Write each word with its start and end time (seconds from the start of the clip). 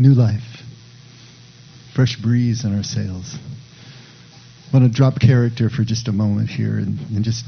new 0.00 0.14
life, 0.14 0.62
fresh 1.94 2.16
breeze 2.16 2.64
in 2.64 2.74
our 2.74 2.82
sails. 2.82 3.36
I 4.72 4.76
want 4.76 4.90
to 4.90 4.96
drop 4.96 5.20
character 5.20 5.68
for 5.68 5.84
just 5.84 6.08
a 6.08 6.12
moment 6.12 6.48
here 6.48 6.78
and, 6.78 6.98
and 7.10 7.22
just 7.22 7.44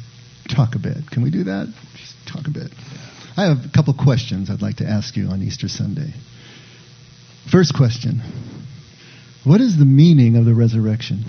talk 0.54 0.74
a 0.74 0.78
bit. 0.78 1.10
Can 1.10 1.22
we 1.22 1.30
do 1.30 1.44
that? 1.44 1.72
Just 1.96 2.14
talk 2.26 2.46
a 2.46 2.50
bit. 2.50 2.70
I 3.36 3.44
have 3.44 3.64
a 3.64 3.70
couple 3.74 3.94
questions 3.94 4.50
I'd 4.50 4.60
like 4.60 4.76
to 4.76 4.86
ask 4.86 5.16
you 5.16 5.28
on 5.28 5.42
Easter 5.42 5.68
Sunday. 5.68 6.12
First 7.50 7.74
question 7.74 8.20
What 9.44 9.60
is 9.60 9.78
the 9.78 9.86
meaning 9.86 10.36
of 10.36 10.44
the 10.44 10.54
resurrection? 10.54 11.24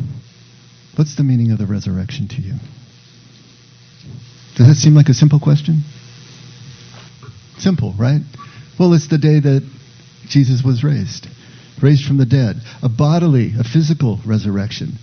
What's 0.95 1.15
the 1.15 1.23
meaning 1.23 1.51
of 1.51 1.57
the 1.57 1.65
resurrection 1.65 2.27
to 2.27 2.41
you? 2.41 2.53
Does 4.55 4.67
that 4.67 4.75
seem 4.75 4.93
like 4.93 5.09
a 5.09 5.13
simple 5.13 5.39
question? 5.39 5.83
Simple, 7.57 7.93
right? 7.97 8.21
Well, 8.77 8.93
it's 8.93 9.07
the 9.07 9.17
day 9.17 9.39
that 9.39 9.63
Jesus 10.33 10.63
was 10.63 10.83
raised, 10.83 11.27
raised 11.79 12.05
from 12.05 12.17
the 12.17 12.25
dead, 12.25 12.55
a 12.81 12.89
bodily, 12.89 13.53
a 13.59 13.63
physical 13.63 14.19
resurrection. 14.25 14.93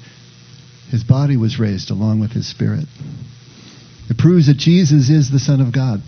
His 0.90 1.04
body 1.04 1.36
was 1.36 1.56
raised 1.56 1.92
along 1.92 2.18
with 2.18 2.32
his 2.32 2.48
spirit. 2.48 2.86
It 4.10 4.18
proves 4.18 4.48
that 4.48 4.56
Jesus 4.56 5.08
is 5.08 5.30
the 5.30 5.38
Son 5.38 5.60
of 5.60 5.72
God. 5.72 6.02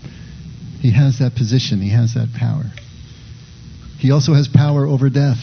He 0.81 0.91
has 0.91 1.19
that 1.19 1.35
position, 1.35 1.79
he 1.79 1.91
has 1.91 2.15
that 2.15 2.33
power. 2.37 2.65
He 3.97 4.11
also 4.11 4.33
has 4.33 4.49
power 4.49 4.85
over 4.85 5.09
death. 5.09 5.39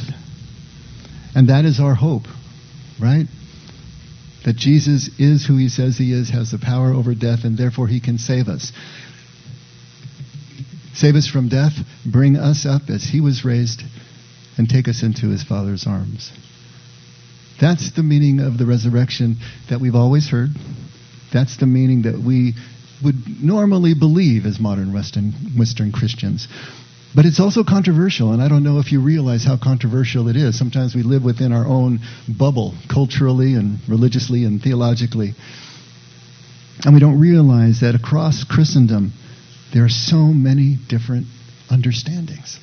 And 1.35 1.49
that 1.49 1.65
is 1.65 1.80
our 1.80 1.95
hope, 1.95 2.24
right? 3.01 3.27
That 4.45 4.57
Jesus 4.57 5.09
is 5.19 5.47
who 5.47 5.57
he 5.57 5.71
says 5.71 5.97
he 5.97 6.12
is, 6.12 6.29
has 6.29 6.51
the 6.51 6.59
power 6.59 6.93
over 6.93 7.15
death, 7.15 7.45
and 7.45 7.57
therefore 7.57 7.88
he 7.88 8.01
can 8.01 8.19
save 8.19 8.49
us. 8.49 8.73
Save 10.95 11.15
us 11.15 11.27
from 11.27 11.49
death, 11.49 11.73
bring 12.05 12.37
us 12.37 12.67
up 12.67 12.83
as 12.89 13.05
he 13.05 13.21
was 13.21 13.45
raised, 13.45 13.83
and 14.59 14.69
take 14.69 14.89
us 14.89 15.03
into 15.03 15.29
his 15.29 15.43
Father's 15.43 15.87
arms. 15.87 16.33
That's 17.60 17.93
the 17.93 18.02
meaning 18.02 18.41
of 18.41 18.59
the 18.59 18.66
resurrection 18.66 19.37
that 19.68 19.80
we've 19.80 19.95
always 19.95 20.29
heard. 20.29 20.51
That's 21.33 21.59
the 21.59 21.66
meaning 21.66 22.02
that 22.02 22.18
we 22.18 22.55
would 23.05 23.43
normally 23.43 23.95
believe 23.95 24.46
as 24.46 24.59
modern 24.59 24.93
Western, 24.93 25.33
Western 25.57 25.93
Christians. 25.93 26.49
But 27.15 27.27
it's 27.27 27.41
also 27.41 27.65
controversial, 27.65 28.33
and 28.33 28.43
I 28.43 28.49
don't 28.49 28.63
know 28.63 28.79
if 28.79 28.93
you 28.93 29.01
realize 29.01 29.45
how 29.45 29.57
controversial 29.57 30.29
it 30.29 30.37
is. 30.37 30.57
Sometimes 30.57 30.95
we 30.95 31.02
live 31.02 31.24
within 31.24 31.52
our 31.52 31.66
own 31.66 32.01
bubble, 32.29 32.74
culturally 32.88 33.55
and 33.55 33.79
religiously 33.88 34.45
and 34.45 34.63
theologically. 34.63 35.35
And 36.85 36.95
we 36.95 37.01
don't 37.01 37.21
realize 37.21 37.80
that 37.80 37.95
across 37.95 38.45
Christendom, 38.45 39.13
there 39.73 39.85
are 39.85 39.90
so 39.90 40.16
many 40.16 40.76
different 40.88 41.26
understandings. 41.71 42.59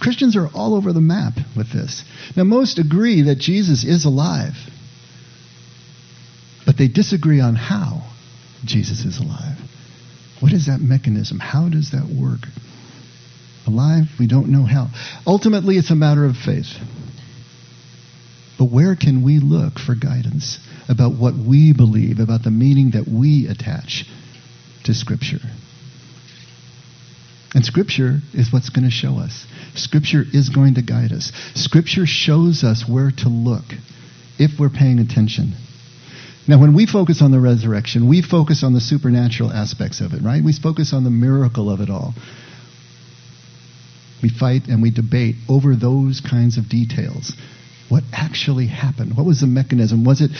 Christians 0.00 0.36
are 0.36 0.48
all 0.54 0.74
over 0.74 0.92
the 0.92 1.00
map 1.00 1.34
with 1.56 1.70
this. 1.72 2.02
Now, 2.36 2.44
most 2.44 2.78
agree 2.78 3.22
that 3.22 3.38
Jesus 3.38 3.84
is 3.84 4.06
alive, 4.06 4.54
but 6.64 6.78
they 6.78 6.88
disagree 6.88 7.40
on 7.40 7.54
how 7.54 8.10
Jesus 8.64 9.04
is 9.04 9.18
alive. 9.18 9.58
What 10.40 10.52
is 10.52 10.66
that 10.66 10.80
mechanism? 10.80 11.38
How 11.38 11.68
does 11.68 11.90
that 11.90 12.06
work? 12.06 12.48
Alive, 13.66 14.06
we 14.18 14.26
don't 14.26 14.48
know 14.48 14.64
how. 14.64 14.88
Ultimately, 15.26 15.76
it's 15.76 15.90
a 15.90 15.94
matter 15.94 16.24
of 16.24 16.36
faith. 16.36 16.78
But 18.58 18.70
where 18.70 18.96
can 18.96 19.22
we 19.22 19.38
look 19.38 19.78
for 19.78 19.94
guidance 19.94 20.58
about 20.88 21.14
what 21.14 21.34
we 21.34 21.74
believe, 21.74 22.20
about 22.20 22.42
the 22.42 22.50
meaning 22.50 22.92
that 22.92 23.06
we 23.06 23.46
attach 23.48 24.06
to 24.84 24.94
Scripture? 24.94 25.40
And 27.54 27.64
Scripture 27.64 28.20
is 28.32 28.52
what's 28.52 28.70
going 28.70 28.84
to 28.84 28.90
show 28.90 29.18
us. 29.18 29.46
Scripture 29.74 30.22
is 30.32 30.48
going 30.50 30.74
to 30.74 30.82
guide 30.82 31.12
us. 31.12 31.32
Scripture 31.54 32.06
shows 32.06 32.62
us 32.62 32.84
where 32.88 33.10
to 33.10 33.28
look 33.28 33.64
if 34.38 34.58
we're 34.58 34.70
paying 34.70 35.00
attention. 35.00 35.54
Now, 36.46 36.60
when 36.60 36.74
we 36.74 36.86
focus 36.86 37.22
on 37.22 37.30
the 37.30 37.40
resurrection, 37.40 38.08
we 38.08 38.22
focus 38.22 38.64
on 38.64 38.72
the 38.72 38.80
supernatural 38.80 39.52
aspects 39.52 40.00
of 40.00 40.14
it, 40.14 40.22
right? 40.22 40.42
We 40.42 40.52
focus 40.52 40.92
on 40.92 41.04
the 41.04 41.10
miracle 41.10 41.70
of 41.70 41.80
it 41.80 41.90
all. 41.90 42.14
We 44.22 44.28
fight 44.28 44.66
and 44.68 44.82
we 44.82 44.90
debate 44.90 45.36
over 45.48 45.74
those 45.76 46.20
kinds 46.20 46.56
of 46.56 46.68
details. 46.68 47.34
What 47.88 48.04
actually 48.12 48.66
happened? 48.66 49.16
What 49.16 49.26
was 49.26 49.40
the 49.40 49.46
mechanism? 49.46 50.04
Was 50.04 50.20
it 50.20 50.30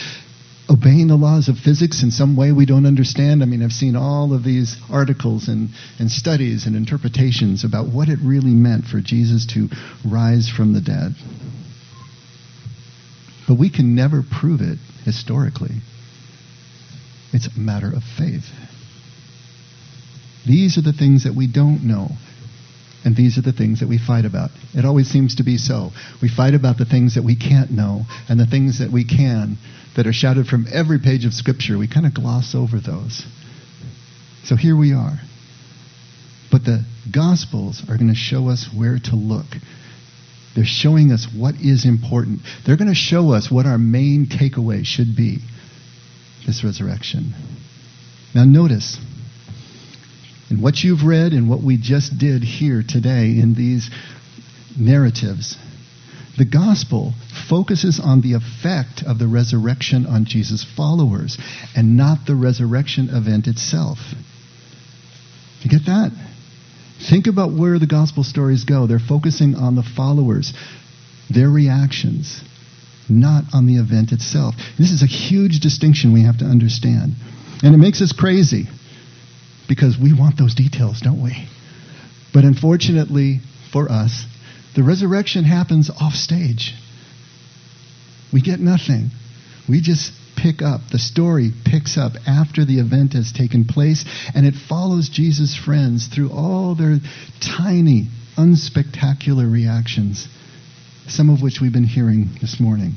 obeying 0.69 1.07
the 1.07 1.15
laws 1.15 1.49
of 1.49 1.57
physics 1.57 2.03
in 2.03 2.11
some 2.11 2.35
way 2.35 2.51
we 2.51 2.65
don't 2.65 2.85
understand? 2.85 3.43
I 3.43 3.45
mean, 3.45 3.61
I've 3.63 3.71
seen 3.71 3.95
all 3.95 4.33
of 4.33 4.43
these 4.43 4.77
articles 4.89 5.47
and, 5.47 5.69
and 5.99 6.09
studies 6.09 6.65
and 6.65 6.75
interpretations 6.75 7.63
about 7.63 7.87
what 7.87 8.09
it 8.09 8.19
really 8.23 8.51
meant 8.51 8.85
for 8.85 9.01
Jesus 9.01 9.45
to 9.53 9.69
rise 10.05 10.49
from 10.49 10.73
the 10.73 10.81
dead. 10.81 11.13
But 13.47 13.59
we 13.59 13.69
can 13.69 13.95
never 13.95 14.23
prove 14.23 14.61
it 14.61 14.77
historically. 15.03 15.75
It's 17.33 17.47
a 17.47 17.59
matter 17.59 17.87
of 17.87 18.03
faith. 18.17 18.45
These 20.47 20.77
are 20.77 20.81
the 20.81 20.93
things 20.93 21.25
that 21.25 21.35
we 21.35 21.47
don't 21.47 21.83
know. 21.83 22.09
And 23.03 23.15
these 23.15 23.37
are 23.37 23.41
the 23.41 23.51
things 23.51 23.79
that 23.79 23.89
we 23.89 23.97
fight 23.97 24.25
about. 24.25 24.51
It 24.75 24.85
always 24.85 25.09
seems 25.09 25.35
to 25.35 25.43
be 25.43 25.57
so. 25.57 25.89
We 26.21 26.29
fight 26.29 26.53
about 26.53 26.77
the 26.77 26.85
things 26.85 27.15
that 27.15 27.23
we 27.23 27.35
can't 27.35 27.71
know, 27.71 28.03
and 28.29 28.39
the 28.39 28.45
things 28.45 28.77
that 28.77 28.91
we 28.91 29.05
can, 29.05 29.57
that 29.95 30.07
are 30.07 30.13
shouted 30.13 30.47
from 30.47 30.67
every 30.71 30.99
page 30.99 31.25
of 31.25 31.33
Scripture, 31.33 31.77
we 31.77 31.87
kind 31.87 32.05
of 32.05 32.13
gloss 32.13 32.55
over 32.55 32.79
those. 32.79 33.25
So 34.43 34.55
here 34.55 34.75
we 34.75 34.93
are. 34.93 35.19
But 36.51 36.65
the 36.65 36.85
Gospels 37.11 37.81
are 37.89 37.97
going 37.97 38.09
to 38.09 38.15
show 38.15 38.49
us 38.49 38.69
where 38.75 38.99
to 39.05 39.15
look. 39.15 39.47
They're 40.55 40.65
showing 40.65 41.11
us 41.11 41.27
what 41.33 41.55
is 41.55 41.85
important. 41.85 42.41
They're 42.65 42.77
going 42.77 42.89
to 42.89 42.95
show 42.95 43.31
us 43.31 43.49
what 43.49 43.65
our 43.65 43.77
main 43.77 44.27
takeaway 44.27 44.85
should 44.85 45.15
be 45.15 45.39
this 46.45 46.63
resurrection. 46.63 47.33
Now, 48.35 48.43
notice 48.43 48.97
in 50.49 50.61
what 50.61 50.83
you've 50.83 51.03
read 51.03 51.31
and 51.31 51.49
what 51.49 51.63
we 51.63 51.77
just 51.77 52.17
did 52.17 52.43
here 52.43 52.83
today 52.87 53.39
in 53.39 53.53
these 53.55 53.89
narratives, 54.77 55.57
the 56.41 56.45
gospel 56.45 57.13
focuses 57.47 58.01
on 58.03 58.21
the 58.21 58.33
effect 58.33 59.03
of 59.05 59.19
the 59.19 59.27
resurrection 59.27 60.07
on 60.07 60.25
Jesus' 60.25 60.65
followers 60.75 61.37
and 61.75 61.95
not 61.95 62.25
the 62.25 62.33
resurrection 62.33 63.09
event 63.11 63.45
itself. 63.45 63.99
You 65.61 65.69
get 65.69 65.85
that? 65.85 66.09
Think 67.11 67.27
about 67.27 67.53
where 67.53 67.77
the 67.77 67.85
gospel 67.85 68.23
stories 68.23 68.63
go. 68.63 68.87
They're 68.87 68.97
focusing 68.97 69.53
on 69.53 69.75
the 69.75 69.83
followers, 69.83 70.51
their 71.29 71.47
reactions, 71.47 72.41
not 73.07 73.43
on 73.53 73.67
the 73.67 73.75
event 73.75 74.11
itself. 74.11 74.55
This 74.79 74.89
is 74.89 75.03
a 75.03 75.05
huge 75.05 75.59
distinction 75.59 76.11
we 76.11 76.23
have 76.23 76.39
to 76.39 76.45
understand. 76.45 77.13
And 77.61 77.75
it 77.75 77.77
makes 77.77 78.01
us 78.01 78.13
crazy 78.13 78.65
because 79.69 79.95
we 79.95 80.11
want 80.11 80.39
those 80.39 80.55
details, 80.55 81.01
don't 81.01 81.21
we? 81.21 81.47
But 82.33 82.45
unfortunately 82.45 83.41
for 83.71 83.91
us, 83.91 84.25
the 84.75 84.83
resurrection 84.83 85.43
happens 85.43 85.89
off 85.89 86.13
stage. 86.13 86.73
We 88.31 88.41
get 88.41 88.59
nothing. 88.59 89.09
We 89.67 89.81
just 89.81 90.13
pick 90.35 90.61
up. 90.61 90.81
The 90.91 90.99
story 90.99 91.51
picks 91.65 91.97
up 91.97 92.13
after 92.27 92.65
the 92.65 92.79
event 92.79 93.13
has 93.13 93.31
taken 93.31 93.65
place, 93.65 94.05
and 94.33 94.45
it 94.45 94.55
follows 94.55 95.09
Jesus' 95.09 95.55
friends 95.55 96.07
through 96.07 96.31
all 96.31 96.75
their 96.75 96.97
tiny, 97.39 98.07
unspectacular 98.37 99.51
reactions 99.51 100.27
some 101.11 101.29
of 101.29 101.41
which 101.41 101.59
we've 101.61 101.73
been 101.73 101.83
hearing 101.83 102.29
this 102.39 102.59
morning. 102.59 102.93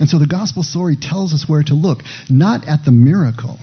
And 0.00 0.08
so 0.08 0.18
the 0.18 0.26
gospel 0.26 0.62
story 0.62 0.96
tells 0.96 1.32
us 1.32 1.48
where 1.48 1.62
to 1.62 1.74
look, 1.74 2.00
not 2.28 2.66
at 2.66 2.84
the 2.84 2.90
miracle, 2.90 3.58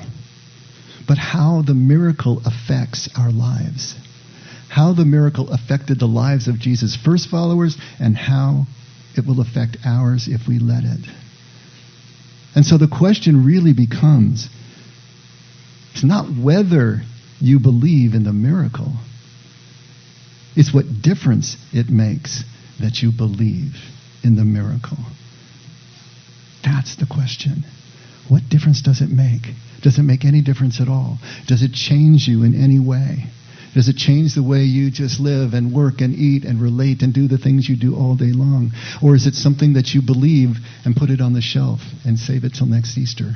but 1.08 1.18
how 1.18 1.62
the 1.62 1.74
miracle 1.74 2.42
affects 2.46 3.10
our 3.18 3.32
lives. 3.32 3.96
How 4.72 4.94
the 4.94 5.04
miracle 5.04 5.50
affected 5.50 6.00
the 6.00 6.08
lives 6.08 6.48
of 6.48 6.58
Jesus' 6.58 6.96
first 6.96 7.28
followers 7.28 7.76
and 8.00 8.16
how 8.16 8.68
it 9.18 9.26
will 9.26 9.42
affect 9.42 9.76
ours 9.84 10.30
if 10.30 10.48
we 10.48 10.60
let 10.60 10.86
it. 10.86 11.06
And 12.56 12.66
so 12.66 12.78
the 12.78 12.88
question 12.88 13.46
really 13.46 13.74
becomes 13.74 14.48
it's 15.92 16.06
not 16.06 16.28
whether 16.42 17.02
you 17.42 17.60
believe 17.60 18.14
in 18.14 18.24
the 18.24 18.32
miracle, 18.32 18.94
it's 20.56 20.74
what 20.74 21.02
difference 21.02 21.58
it 21.74 21.90
makes 21.90 22.46
that 22.80 23.02
you 23.02 23.12
believe 23.12 23.76
in 24.24 24.38
the 24.38 24.46
miracle? 24.46 25.00
That's 26.64 26.96
the 26.96 27.08
question. 27.08 27.66
What 28.30 28.48
difference 28.48 28.82
does 28.82 29.02
it 29.02 29.10
make? 29.10 29.54
Does 29.82 30.00
it 30.00 30.04
make 30.04 30.24
any 30.24 30.42
difference 30.42 30.80
at 30.80 30.88
all? 30.88 31.18
Does 31.48 31.62
it 31.62 31.74
change 31.74 32.26
you 32.30 32.44
in 32.44 32.56
any 32.56 32.80
way? 32.80 33.26
Does 33.74 33.88
it 33.88 33.96
change 33.96 34.36
the 34.36 34.44
way 34.44 34.64
you 34.64 34.92
just 34.92 35.20
live 35.20 35.54
and 35.54 35.74
work 35.74 36.02
and 36.02 36.14
eat 36.14 36.44
and 36.44 36.62
relate 36.62 37.02
and 37.02 37.14
do 37.14 37.28
the 37.28 37.38
things 37.38 37.70
you 37.70 37.78
do 37.78 37.96
all 37.96 38.16
day 38.16 38.34
long? 38.34 38.72
Or 39.02 39.16
is 39.16 39.28
it 39.28 39.36
something 39.36 39.74
that 39.74 39.94
you 39.94 40.02
believe 40.02 40.58
and 40.84 40.96
put 40.96 41.10
it 41.10 41.22
on 41.22 41.34
the 41.34 41.42
shelf 41.42 41.80
and 42.06 42.20
save 42.20 42.44
it 42.44 42.54
till 42.54 42.68
next 42.68 42.98
Easter? 42.98 43.36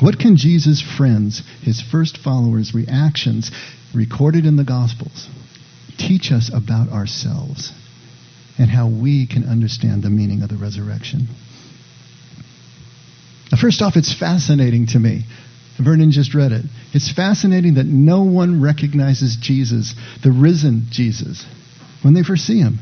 What 0.00 0.18
can 0.18 0.36
Jesus' 0.36 0.80
friends, 0.80 1.42
his 1.62 1.80
first 1.80 2.18
followers' 2.18 2.72
reactions 2.72 3.50
recorded 3.94 4.46
in 4.46 4.56
the 4.56 4.64
Gospels 4.64 5.28
teach 5.98 6.32
us 6.32 6.50
about 6.52 6.88
ourselves 6.88 7.72
and 8.58 8.70
how 8.70 8.88
we 8.88 9.26
can 9.26 9.44
understand 9.44 10.02
the 10.02 10.10
meaning 10.10 10.42
of 10.42 10.48
the 10.48 10.56
resurrection. 10.56 11.28
First 13.60 13.82
off, 13.82 13.96
it's 13.96 14.14
fascinating 14.14 14.86
to 14.88 14.98
me. 14.98 15.24
Vernon 15.80 16.10
just 16.10 16.34
read 16.34 16.52
it. 16.52 16.64
It's 16.92 17.12
fascinating 17.12 17.74
that 17.74 17.86
no 17.86 18.22
one 18.22 18.62
recognizes 18.62 19.36
Jesus, 19.36 19.94
the 20.22 20.32
risen 20.32 20.86
Jesus, 20.90 21.44
when 22.02 22.14
they 22.14 22.22
first 22.22 22.46
see 22.46 22.58
him. 22.58 22.78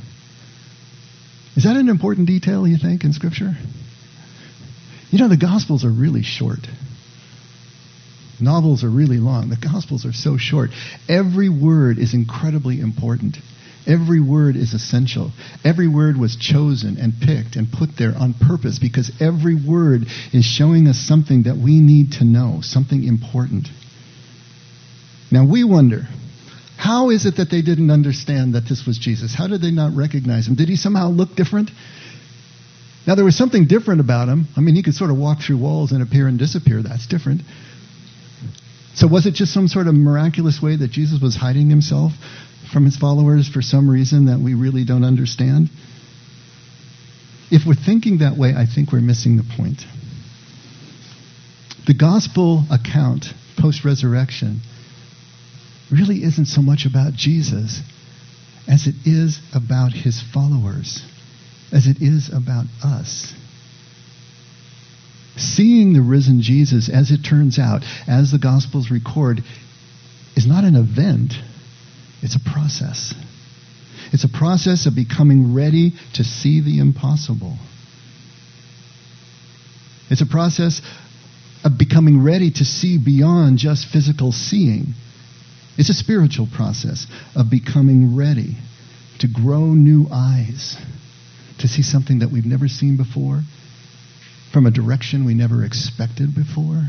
Is 1.57 1.65
that 1.65 1.77
an 1.77 1.89
important 1.89 2.27
detail, 2.27 2.67
you 2.67 2.77
think, 2.77 3.05
in 3.05 3.13
Scripture? 3.13 3.57
You 5.11 5.19
know, 5.19 5.29
the 5.29 5.37
Gospels 5.37 5.85
are 5.85 5.91
really 5.91 6.23
short. 6.23 6.61
Novels 8.41 8.85
are 8.85 8.91
really 8.91 9.19
long. 9.19 9.49
The 9.49 9.57
Gospels 9.57 10.07
are 10.07 10.13
so 10.13 10.37
short. 10.37 10.71
Every 11.09 11.49
word 11.49 11.99
is 11.99 12.15
incredibly 12.15 12.81
important. 12.81 13.39
Every 13.87 14.21
word 14.21 14.57
is 14.57 14.75
essential. 14.75 15.31
Every 15.65 15.89
word 15.89 16.17
was 16.17 16.37
chosen 16.37 16.99
and 16.99 17.15
picked 17.21 17.57
and 17.57 17.73
put 17.73 17.97
there 17.97 18.13
on 18.19 18.35
purpose 18.35 18.79
because 18.79 19.11
every 19.21 19.55
word 19.55 20.03
is 20.33 20.45
showing 20.45 20.89
us 20.89 20.99
something 20.99 21.45
that 21.45 21.57
we 21.57 21.81
need 21.81 22.13
to 22.19 22.25
know, 22.25 22.61
something 22.63 23.05
important. 23.05 23.69
Now 25.31 25.47
we 25.47 25.65
wonder, 25.65 26.03
how 26.77 27.11
is 27.11 27.27
it 27.27 27.37
that 27.37 27.51
they 27.51 27.63
didn't 27.63 27.91
understand 27.91 28.55
that 28.55 28.69
this 28.69 28.85
was 28.87 28.99
Jesus? 28.99 29.35
How 29.35 29.47
did 29.47 29.63
they 29.63 29.71
not 29.71 29.97
recognize 29.97 30.47
him? 30.47 30.55
Did 30.55 30.69
he 30.69 30.77
somehow 30.77 31.09
look 31.09 31.35
different? 31.35 31.71
Now 33.07 33.15
there 33.15 33.25
was 33.25 33.37
something 33.37 33.67
different 33.67 34.01
about 34.01 34.29
him. 34.29 34.47
I 34.57 34.61
mean, 34.61 34.75
he 34.75 34.83
could 34.83 34.95
sort 34.95 35.11
of 35.11 35.17
walk 35.17 35.39
through 35.41 35.59
walls 35.59 35.93
and 35.93 36.03
appear 36.03 36.29
and 36.29 36.39
disappear. 36.39 36.83
That's 36.83 37.07
different. 37.07 37.41
So 38.95 39.07
was 39.07 39.27
it 39.27 39.35
just 39.35 39.55
some 39.55 39.69
sort 39.69 39.87
of 39.87 39.95
miraculous 39.95 40.61
way 40.61 40.77
that 40.77 40.91
Jesus 40.91 41.21
was 41.21 41.37
hiding 41.37 41.71
himself 41.71 42.13
from 42.73 42.85
his 42.85 42.97
followers 42.97 43.49
for 43.49 43.63
some 43.63 43.89
reason 43.91 44.27
that 44.27 44.39
we 44.39 44.55
really 44.55 44.85
don't 44.85 45.05
understand? 45.05 45.71
If 47.51 47.67
we're 47.67 47.75
thinking 47.75 48.19
that 48.19 48.37
way, 48.37 48.55
I 48.57 48.67
think 48.67 48.93
we're 48.93 49.01
missing 49.01 49.37
the 49.37 49.45
point. 49.57 49.83
The 51.87 51.95
gospel 51.95 52.65
account 52.71 53.27
post 53.59 53.85
resurrection 53.85 54.61
really 55.91 56.23
isn't 56.23 56.47
so 56.47 56.61
much 56.61 56.85
about 56.85 57.15
Jesus 57.15 57.81
as 58.69 58.87
it 58.87 58.95
is 59.07 59.41
about 59.55 59.93
his 59.93 60.21
followers, 60.21 61.03
as 61.73 61.87
it 61.87 62.03
is 62.03 62.29
about 62.29 62.67
us. 62.85 63.33
Seeing 65.37 65.93
the 65.95 66.03
risen 66.03 66.43
Jesus, 66.43 66.89
as 66.89 67.11
it 67.11 67.25
turns 67.25 67.59
out, 67.59 67.83
as 68.07 68.33
the 68.33 68.39
Gospels 68.39 68.91
record, 68.91 69.43
is 70.37 70.47
not 70.47 70.65
an 70.65 70.77
event, 70.77 71.35
it's 72.23 72.37
a 72.37 72.51
process. 72.53 73.15
It's 74.13 74.25
a 74.25 74.29
process 74.29 74.87
of 74.87 74.95
becoming 74.95 75.55
ready 75.55 75.93
to 76.15 76.25
see 76.25 76.61
the 76.61 76.79
impossible. 76.79 77.57
It's 80.11 80.23
a 80.23 80.27
process 80.27 80.81
of 81.65 81.77
becoming 81.77 82.23
ready 82.23 82.51
to 82.51 82.65
see 82.65 82.99
beyond 82.99 83.59
just 83.59 83.87
physical 83.87 84.33
seeing. 84.33 84.95
It's 85.77 85.91
a 85.91 85.95
spiritual 85.95 86.49
process 86.55 87.07
of 87.37 87.51
becoming 87.51 88.17
ready 88.17 88.57
to 89.21 89.29
grow 89.29 89.75
new 89.75 90.07
eyes, 90.11 90.77
to 91.59 91.69
see 91.69 91.83
something 91.83 92.21
that 92.21 92.31
we've 92.31 92.47
never 92.47 92.69
seen 92.69 92.97
before, 92.97 93.43
from 94.53 94.67
a 94.67 94.71
direction 94.71 95.25
we 95.25 95.35
never 95.35 95.65
expected 95.65 96.35
before. 96.35 96.83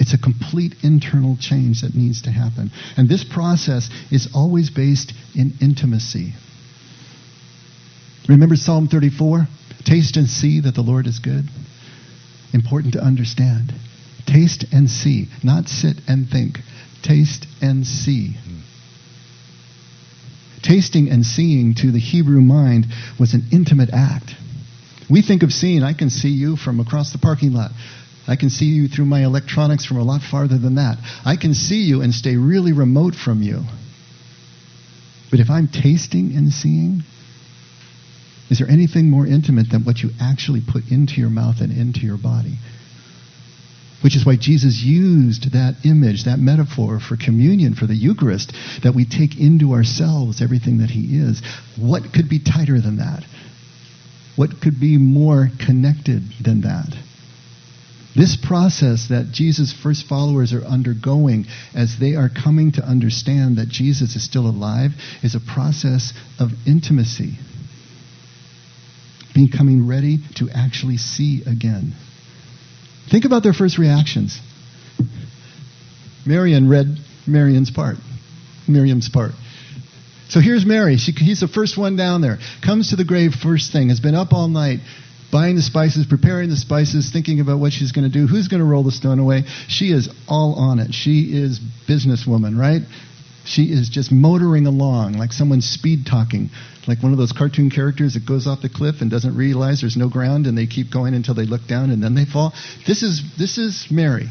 It's 0.00 0.14
a 0.14 0.18
complete 0.18 0.74
internal 0.82 1.36
change 1.38 1.82
that 1.82 1.94
needs 1.94 2.22
to 2.22 2.30
happen. 2.30 2.70
And 2.96 3.08
this 3.08 3.22
process 3.22 3.90
is 4.10 4.30
always 4.34 4.70
based 4.70 5.12
in 5.36 5.52
intimacy. 5.60 6.32
Remember 8.26 8.56
Psalm 8.56 8.88
34? 8.88 9.46
Taste 9.84 10.16
and 10.16 10.26
see 10.26 10.60
that 10.60 10.74
the 10.74 10.80
Lord 10.80 11.06
is 11.06 11.18
good. 11.18 11.44
Important 12.54 12.94
to 12.94 13.00
understand. 13.00 13.72
Taste 14.26 14.64
and 14.72 14.88
see, 14.88 15.26
not 15.42 15.68
sit 15.68 15.96
and 16.08 16.28
think. 16.28 16.58
Taste 17.02 17.46
and 17.60 17.86
see. 17.86 18.36
Tasting 20.62 21.10
and 21.10 21.24
seeing 21.24 21.74
to 21.76 21.90
the 21.90 21.98
Hebrew 21.98 22.40
mind 22.40 22.86
was 23.18 23.34
an 23.34 23.48
intimate 23.52 23.90
act. 23.92 24.32
We 25.10 25.22
think 25.22 25.42
of 25.42 25.52
seeing, 25.52 25.82
I 25.82 25.94
can 25.94 26.10
see 26.10 26.28
you 26.28 26.56
from 26.56 26.80
across 26.80 27.12
the 27.12 27.18
parking 27.18 27.52
lot. 27.52 27.72
I 28.30 28.36
can 28.36 28.48
see 28.48 28.66
you 28.66 28.86
through 28.86 29.06
my 29.06 29.24
electronics 29.24 29.84
from 29.84 29.96
a 29.96 30.04
lot 30.04 30.22
farther 30.22 30.56
than 30.56 30.76
that. 30.76 30.98
I 31.24 31.34
can 31.34 31.52
see 31.52 31.82
you 31.82 32.00
and 32.00 32.14
stay 32.14 32.36
really 32.36 32.72
remote 32.72 33.16
from 33.16 33.42
you. 33.42 33.64
But 35.32 35.40
if 35.40 35.50
I'm 35.50 35.66
tasting 35.66 36.36
and 36.36 36.52
seeing, 36.52 37.02
is 38.48 38.60
there 38.60 38.70
anything 38.70 39.10
more 39.10 39.26
intimate 39.26 39.70
than 39.70 39.82
what 39.82 39.98
you 39.98 40.10
actually 40.20 40.60
put 40.60 40.92
into 40.92 41.14
your 41.14 41.28
mouth 41.28 41.60
and 41.60 41.76
into 41.76 42.02
your 42.02 42.18
body? 42.18 42.54
Which 44.02 44.14
is 44.14 44.24
why 44.24 44.36
Jesus 44.36 44.80
used 44.80 45.50
that 45.50 45.84
image, 45.84 46.24
that 46.24 46.38
metaphor 46.38 47.00
for 47.00 47.16
communion, 47.16 47.74
for 47.74 47.86
the 47.86 47.96
Eucharist, 47.96 48.52
that 48.84 48.94
we 48.94 49.06
take 49.06 49.40
into 49.40 49.72
ourselves 49.72 50.40
everything 50.40 50.78
that 50.78 50.90
He 50.90 51.18
is. 51.18 51.42
What 51.76 52.12
could 52.14 52.28
be 52.28 52.38
tighter 52.38 52.80
than 52.80 52.98
that? 52.98 53.24
What 54.36 54.60
could 54.60 54.78
be 54.78 54.98
more 54.98 55.50
connected 55.58 56.22
than 56.40 56.60
that? 56.60 56.96
This 58.16 58.36
process 58.36 59.08
that 59.10 59.30
Jesus' 59.30 59.72
first 59.72 60.06
followers 60.06 60.52
are 60.52 60.62
undergoing 60.62 61.46
as 61.74 61.96
they 61.98 62.16
are 62.16 62.28
coming 62.28 62.72
to 62.72 62.82
understand 62.82 63.58
that 63.58 63.68
Jesus 63.68 64.16
is 64.16 64.24
still 64.24 64.48
alive 64.48 64.90
is 65.22 65.36
a 65.36 65.40
process 65.40 66.12
of 66.40 66.50
intimacy. 66.66 67.38
Becoming 69.32 69.86
ready 69.86 70.18
to 70.36 70.48
actually 70.52 70.96
see 70.96 71.42
again. 71.46 71.94
Think 73.10 73.26
about 73.26 73.44
their 73.44 73.52
first 73.52 73.78
reactions. 73.78 74.38
Marion 76.26 76.68
read 76.68 76.98
Marion's 77.28 77.70
part, 77.70 77.96
Miriam's 78.68 79.08
part. 79.08 79.32
So 80.28 80.40
here's 80.40 80.66
Mary. 80.66 80.96
She, 80.96 81.12
he's 81.12 81.40
the 81.40 81.48
first 81.48 81.78
one 81.78 81.96
down 81.96 82.20
there. 82.20 82.38
Comes 82.64 82.90
to 82.90 82.96
the 82.96 83.04
grave 83.04 83.32
first 83.34 83.72
thing. 83.72 83.88
Has 83.88 84.00
been 84.00 84.14
up 84.14 84.32
all 84.32 84.48
night 84.48 84.80
buying 85.30 85.56
the 85.56 85.62
spices, 85.62 86.06
preparing 86.06 86.50
the 86.50 86.56
spices, 86.56 87.10
thinking 87.12 87.40
about 87.40 87.58
what 87.58 87.72
she's 87.72 87.92
going 87.92 88.10
to 88.10 88.12
do, 88.12 88.26
who's 88.26 88.48
going 88.48 88.60
to 88.60 88.66
roll 88.66 88.82
the 88.82 88.90
stone 88.90 89.18
away. 89.18 89.44
She 89.68 89.92
is 89.92 90.08
all 90.28 90.54
on 90.54 90.78
it. 90.78 90.94
She 90.94 91.32
is 91.32 91.60
businesswoman, 91.88 92.58
right? 92.58 92.82
She 93.44 93.64
is 93.64 93.88
just 93.88 94.12
motoring 94.12 94.66
along 94.66 95.14
like 95.14 95.32
someone 95.32 95.60
speed 95.60 96.06
talking, 96.06 96.50
like 96.86 97.02
one 97.02 97.12
of 97.12 97.18
those 97.18 97.32
cartoon 97.32 97.70
characters 97.70 98.14
that 98.14 98.26
goes 98.26 98.46
off 98.46 98.62
the 98.62 98.68
cliff 98.68 99.00
and 99.00 99.10
doesn't 99.10 99.36
realize 99.36 99.80
there's 99.80 99.96
no 99.96 100.08
ground 100.08 100.46
and 100.46 100.56
they 100.56 100.66
keep 100.66 100.92
going 100.92 101.14
until 101.14 101.34
they 101.34 101.46
look 101.46 101.66
down 101.66 101.90
and 101.90 102.02
then 102.02 102.14
they 102.14 102.26
fall. 102.26 102.52
This 102.86 103.02
is 103.02 103.22
this 103.38 103.58
is 103.58 103.86
Mary 103.90 104.28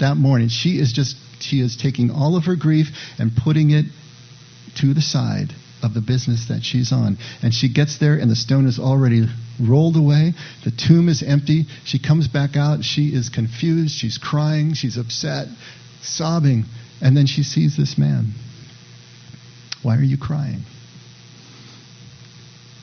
that 0.00 0.16
morning. 0.16 0.48
She 0.48 0.78
is 0.78 0.92
just 0.92 1.16
she 1.40 1.60
is 1.60 1.76
taking 1.76 2.10
all 2.10 2.36
of 2.36 2.44
her 2.44 2.56
grief 2.56 2.88
and 3.18 3.32
putting 3.34 3.70
it 3.70 3.86
to 4.76 4.94
the 4.94 5.02
side 5.02 5.52
of 5.82 5.94
the 5.94 6.00
business 6.00 6.48
that 6.48 6.62
she's 6.62 6.92
on. 6.92 7.18
And 7.42 7.52
she 7.52 7.72
gets 7.72 7.98
there, 7.98 8.14
and 8.14 8.30
the 8.30 8.36
stone 8.36 8.66
is 8.66 8.78
already 8.78 9.26
rolled 9.60 9.96
away. 9.96 10.34
The 10.64 10.70
tomb 10.70 11.08
is 11.08 11.22
empty. 11.22 11.66
She 11.84 11.98
comes 11.98 12.28
back 12.28 12.56
out. 12.56 12.84
She 12.84 13.08
is 13.08 13.28
confused. 13.28 13.94
She's 13.94 14.18
crying. 14.18 14.74
She's 14.74 14.96
upset, 14.96 15.48
sobbing. 16.02 16.64
And 17.00 17.16
then 17.16 17.26
she 17.26 17.42
sees 17.42 17.76
this 17.76 17.98
man. 17.98 18.32
Why 19.82 19.96
are 19.96 20.02
you 20.02 20.18
crying? 20.18 20.62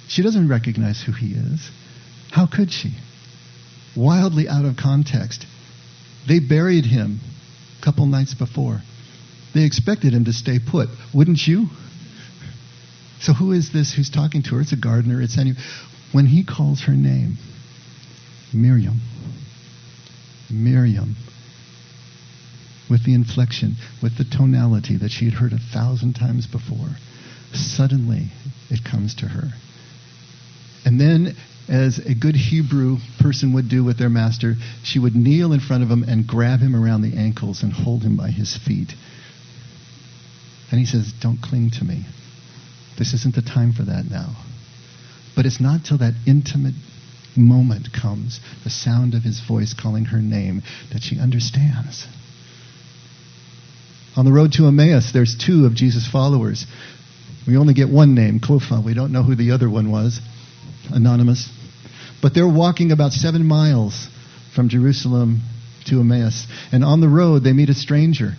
She 0.08 0.22
doesn't 0.22 0.50
recognize 0.50 1.02
who 1.02 1.12
he 1.12 1.34
is. 1.34 1.70
How 2.32 2.48
could 2.48 2.72
she? 2.72 2.94
Wildly 3.96 4.48
out 4.48 4.66
of 4.66 4.76
context. 4.76 5.46
They 6.28 6.40
buried 6.40 6.86
him 6.86 7.20
a 7.80 7.86
couple 7.86 8.06
nights 8.06 8.34
before. 8.34 8.82
They 9.54 9.64
expected 9.64 10.14
him 10.14 10.26
to 10.26 10.34
stay 10.34 10.60
put. 10.60 10.90
Wouldn't 11.14 11.48
you? 11.48 11.68
So 13.22 13.34
who 13.34 13.52
is 13.52 13.72
this 13.74 13.94
who's 13.94 14.10
talking 14.10 14.44
to 14.44 14.56
her? 14.56 14.62
It's 14.62 14.72
a 14.72 14.78
gardener. 14.78 15.22
It's 15.22 15.38
any. 15.38 15.54
When 16.12 16.26
he 16.26 16.44
calls 16.44 16.82
her 16.84 16.94
name, 16.94 17.38
Miriam, 18.54 19.02
Miriam, 20.50 21.16
with 22.90 23.06
the 23.06 23.14
inflection, 23.14 23.76
with 24.02 24.18
the 24.18 24.24
tonality 24.24 24.98
that 24.98 25.12
she 25.12 25.26
had 25.26 25.34
heard 25.34 25.54
a 25.54 25.60
thousand 25.60 26.14
times 26.14 26.48
before, 26.48 26.90
suddenly 27.54 28.32
it 28.70 28.84
comes 28.84 29.16
to 29.16 29.28
her. 29.28 29.50
And 30.86 31.00
then, 31.00 31.36
as 31.68 32.00
a 32.00 32.16
good 32.16 32.36
Hebrew 32.36 32.98
person 33.20 33.54
would 33.54 33.70
do 33.70 33.84
with 33.84 34.00
their 34.00 34.10
master, 34.10 34.56
she 34.84 34.98
would 34.98 35.16
kneel 35.16 35.54
in 35.54 35.60
front 35.60 35.84
of 35.84 35.92
him 35.92 36.04
and 36.04 36.26
grab 36.26 36.62
him 36.62 36.76
around 36.76 37.02
the 37.02 37.16
ankles 37.16 37.62
and 37.62 37.72
hold 37.72 38.02
him 38.02 38.16
by 38.16 38.30
his 38.32 38.58
feet. 38.58 38.94
And 40.72 40.80
he 40.80 40.86
says, 40.86 41.14
Don't 41.22 41.42
cling 41.42 41.72
to 41.72 41.84
me. 41.84 42.06
This 43.00 43.14
isn't 43.14 43.34
the 43.34 43.42
time 43.42 43.72
for 43.72 43.84
that 43.84 44.06
now. 44.12 44.36
But 45.36 45.46
it's 45.46 45.62
not 45.62 45.86
till 45.86 46.00
that 46.00 46.14
intimate 46.28 46.76
moment 47.36 47.94
comes, 47.94 48.42
the 48.66 48.70
sound 48.70 49.14
of 49.14 49.24
his 49.24 49.40
voice 49.40 49.74
calling 49.74 50.06
her 50.06 50.22
name, 50.22 50.62
that 50.92 51.02
she 51.02 51.18
understands. 51.18 52.06
On 54.18 54.26
the 54.26 54.34
road 54.34 54.52
to 54.54 54.68
Emmaus, 54.68 55.12
there's 55.14 55.38
two 55.38 55.66
of 55.66 55.76
Jesus' 55.76 56.08
followers. 56.08 56.66
We 57.48 57.56
only 57.56 57.74
get 57.74 57.90
one 57.90 58.16
name, 58.16 58.42
Clophon. 58.42 58.84
We 58.84 58.94
don't 58.94 59.14
know 59.14 59.24
who 59.24 59.36
the 59.36 59.52
other 59.52 59.70
one 59.70 59.92
was. 59.92 60.20
Anonymous. 60.90 61.50
But 62.22 62.34
they're 62.34 62.48
walking 62.48 62.92
about 62.92 63.14
seven 63.14 63.46
miles 63.46 64.10
from 64.54 64.68
Jerusalem 64.68 65.42
to 65.86 66.02
Emmaus. 66.02 66.48
And 66.74 66.84
on 66.84 67.00
the 67.00 67.08
road, 67.08 67.46
they 67.46 67.54
meet 67.54 67.70
a 67.70 67.74
stranger. 67.74 68.34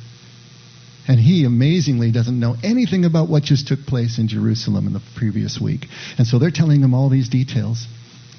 And 1.11 1.19
he 1.19 1.45
amazingly 1.45 2.13
doesn't 2.13 2.39
know 2.39 2.55
anything 2.63 3.05
about 3.05 3.29
what 3.29 3.43
just 3.43 3.67
took 3.67 3.81
place 3.81 4.21
in 4.21 4.29
Jerusalem 4.29 4.87
in 4.87 4.93
the 4.93 5.03
previous 5.17 5.61
week. 5.61 5.87
And 6.19 6.25
so 6.25 6.39
they're 6.39 6.53
telling 6.53 6.83
him 6.83 6.95
all 6.95 7.09
these 7.09 7.29
details. 7.29 7.89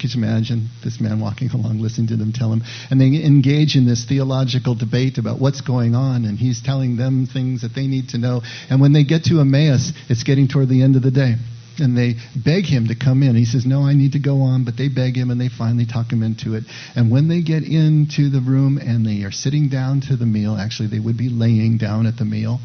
Can 0.00 0.08
you 0.08 0.24
imagine 0.24 0.70
this 0.82 0.98
man 0.98 1.20
walking 1.20 1.50
along, 1.50 1.80
listening 1.80 2.06
to 2.06 2.16
them 2.16 2.32
tell 2.32 2.50
him? 2.50 2.62
And 2.90 2.98
they 2.98 3.26
engage 3.26 3.76
in 3.76 3.84
this 3.86 4.06
theological 4.06 4.74
debate 4.74 5.18
about 5.18 5.38
what's 5.38 5.60
going 5.60 5.94
on, 5.94 6.24
and 6.24 6.38
he's 6.38 6.62
telling 6.62 6.96
them 6.96 7.26
things 7.26 7.60
that 7.60 7.74
they 7.74 7.86
need 7.86 8.08
to 8.08 8.18
know. 8.18 8.40
And 8.70 8.80
when 8.80 8.94
they 8.94 9.04
get 9.04 9.24
to 9.24 9.40
Emmaus, 9.40 9.92
it's 10.08 10.22
getting 10.22 10.48
toward 10.48 10.70
the 10.70 10.82
end 10.82 10.96
of 10.96 11.02
the 11.02 11.10
day 11.10 11.34
and 11.78 11.96
they 11.96 12.16
beg 12.36 12.64
him 12.64 12.88
to 12.88 12.94
come 12.94 13.22
in. 13.22 13.36
He 13.36 13.44
says, 13.44 13.64
No, 13.66 13.82
I 13.82 13.94
need 13.94 14.12
to 14.12 14.18
go 14.18 14.42
on, 14.42 14.64
but 14.64 14.76
they 14.76 14.88
beg 14.88 15.16
him 15.16 15.30
and 15.30 15.40
they 15.40 15.48
finally 15.48 15.86
talk 15.86 16.12
him 16.12 16.22
into 16.22 16.54
it. 16.54 16.64
And 16.94 17.10
when 17.10 17.28
they 17.28 17.42
get 17.42 17.62
into 17.62 18.30
the 18.30 18.40
room 18.40 18.78
and 18.78 19.06
they 19.06 19.24
are 19.24 19.30
sitting 19.30 19.68
down 19.68 20.00
to 20.02 20.16
the 20.16 20.26
meal, 20.26 20.56
actually, 20.56 20.88
they 20.88 21.00
would 21.00 21.16
be 21.16 21.28
laying 21.28 21.78
down 21.78 22.06
at 22.06 22.16
the 22.16 22.24
meal, 22.24 22.60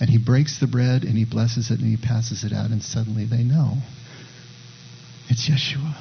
and 0.00 0.08
he 0.08 0.18
breaks 0.18 0.58
the 0.58 0.66
bread 0.66 1.04
and 1.04 1.16
he 1.16 1.24
blesses 1.24 1.70
it 1.70 1.80
and 1.80 1.88
he 1.88 1.96
passes 1.96 2.44
it 2.44 2.52
out, 2.52 2.70
and 2.70 2.82
suddenly 2.82 3.24
they 3.24 3.42
know 3.42 3.76
it's 5.28 5.48
Yeshua. 5.48 5.94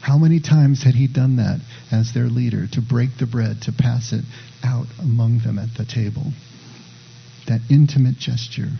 How 0.00 0.18
many 0.18 0.40
times 0.40 0.82
had 0.82 0.94
he 0.94 1.06
done 1.06 1.36
that 1.36 1.60
as 1.92 2.12
their 2.12 2.26
leader 2.26 2.66
to 2.72 2.80
break 2.80 3.18
the 3.18 3.26
bread, 3.26 3.62
to 3.62 3.72
pass 3.72 4.12
it 4.12 4.24
out 4.64 4.86
among 4.98 5.38
them 5.38 5.60
at 5.60 5.72
the 5.76 5.84
table? 5.84 6.32
That 7.46 7.60
intimate 7.70 8.18
gesture 8.18 8.70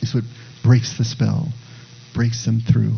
is 0.00 0.14
what 0.14 0.24
breaks 0.62 0.98
the 0.98 1.04
spell, 1.04 1.48
breaks 2.14 2.44
them 2.44 2.60
through. 2.60 2.96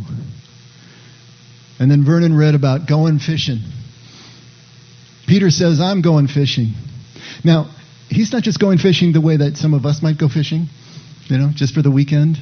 And 1.79 1.91
then 1.91 2.05
Vernon 2.05 2.37
read 2.37 2.55
about 2.55 2.89
going 2.89 3.19
fishing. 3.19 3.61
Peter 5.27 5.51
says, 5.51 5.81
I'm 5.81 6.03
going 6.03 6.27
fishing. 6.27 6.73
Now, 7.45 7.71
he's 8.09 8.33
not 8.33 8.43
just 8.43 8.59
going 8.59 8.79
fishing 8.79 9.13
the 9.13 9.21
way 9.21 9.37
that 9.37 9.57
some 9.57 9.75
of 9.75 9.85
us 9.87 10.03
might 10.03 10.19
go 10.19 10.29
fishing, 10.29 10.67
you 11.27 11.39
know, 11.39 11.51
just 11.55 11.75
for 11.75 11.83
the 11.83 11.91
weekend. 11.91 12.39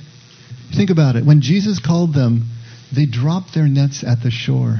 Think 0.74 0.90
about 0.90 1.16
it. 1.16 1.24
When 1.24 1.40
Jesus 1.40 1.80
called 1.84 2.14
them, 2.14 2.50
they 2.94 3.06
dropped 3.06 3.54
their 3.54 3.66
nets 3.66 4.04
at 4.04 4.22
the 4.22 4.30
shore 4.30 4.78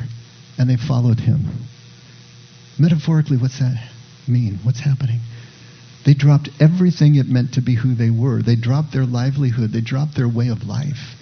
and 0.58 0.70
they 0.70 0.76
followed 0.76 1.20
him. 1.20 1.66
Metaphorically, 2.78 3.36
what's 3.36 3.58
that 3.58 3.90
mean? 4.28 4.60
What's 4.62 4.80
happening? 4.80 5.20
They 6.06 6.14
dropped 6.14 6.48
everything 6.60 7.16
it 7.16 7.26
meant 7.26 7.54
to 7.54 7.60
be 7.60 7.74
who 7.74 7.96
they 7.96 8.10
were. 8.10 8.40
They 8.40 8.54
dropped 8.54 8.92
their 8.92 9.04
livelihood. 9.04 9.72
They 9.72 9.80
dropped 9.80 10.14
their 10.14 10.28
way 10.28 10.48
of 10.48 10.64
life 10.64 11.16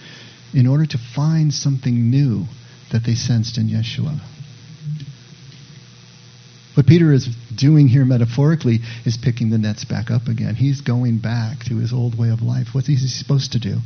in 0.53 0.67
order 0.67 0.85
to 0.85 0.99
find 0.99 1.51
something 1.51 2.11
new 2.11 2.45
that 2.91 3.03
they 3.03 3.15
sensed 3.15 3.57
in 3.57 3.67
Yeshua. 3.67 4.19
What 6.75 6.85
Peter 6.85 7.11
is 7.11 7.27
doing 7.55 7.87
here 7.87 8.05
metaphorically 8.05 8.81
is 9.05 9.17
picking 9.17 9.49
the 9.49 9.57
nets 9.57 9.85
back 9.85 10.11
up 10.11 10.27
again. 10.27 10.53
He's 10.53 10.81
going 10.81 11.17
back 11.17 11.63
to 11.65 11.77
his 11.77 11.91
old 11.91 12.15
way 12.15 12.29
of 12.29 12.43
life. 12.43 12.67
What 12.73 12.87
is 12.87 13.01
he 13.01 13.07
supposed 13.07 13.53
to 13.53 13.59
do? 13.59 13.77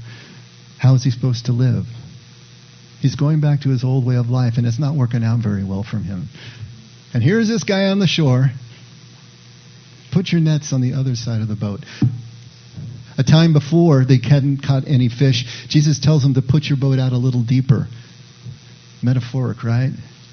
How 0.79 0.95
is 0.95 1.03
he 1.03 1.11
supposed 1.11 1.45
to 1.45 1.53
live? 1.53 1.85
He's 2.99 3.15
going 3.15 3.39
back 3.39 3.61
to 3.61 3.69
his 3.69 3.85
old 3.85 4.05
way 4.05 4.17
of 4.17 4.29
life, 4.29 4.57
and 4.57 4.67
it's 4.67 4.79
not 4.79 4.95
working 4.95 5.23
out 5.23 5.39
very 5.39 5.63
well 5.63 5.83
for 5.83 5.97
him. 5.97 6.27
And 7.13 7.23
here's 7.23 7.47
this 7.47 7.63
guy 7.63 7.85
on 7.85 7.99
the 7.99 8.07
shore 8.07 8.51
Put 10.19 10.33
your 10.33 10.41
nets 10.41 10.73
on 10.73 10.81
the 10.81 10.95
other 10.95 11.15
side 11.15 11.39
of 11.39 11.47
the 11.47 11.55
boat. 11.55 11.79
A 13.17 13.23
time 13.23 13.53
before 13.53 14.03
they 14.03 14.19
hadn't 14.21 14.61
caught 14.61 14.85
any 14.85 15.07
fish, 15.07 15.45
Jesus 15.69 15.97
tells 15.97 16.23
them 16.23 16.33
to 16.33 16.41
put 16.41 16.65
your 16.65 16.77
boat 16.77 16.99
out 16.99 17.13
a 17.13 17.17
little 17.17 17.41
deeper. 17.41 17.87
Metaphoric, 19.01 19.63
right? 19.63 19.91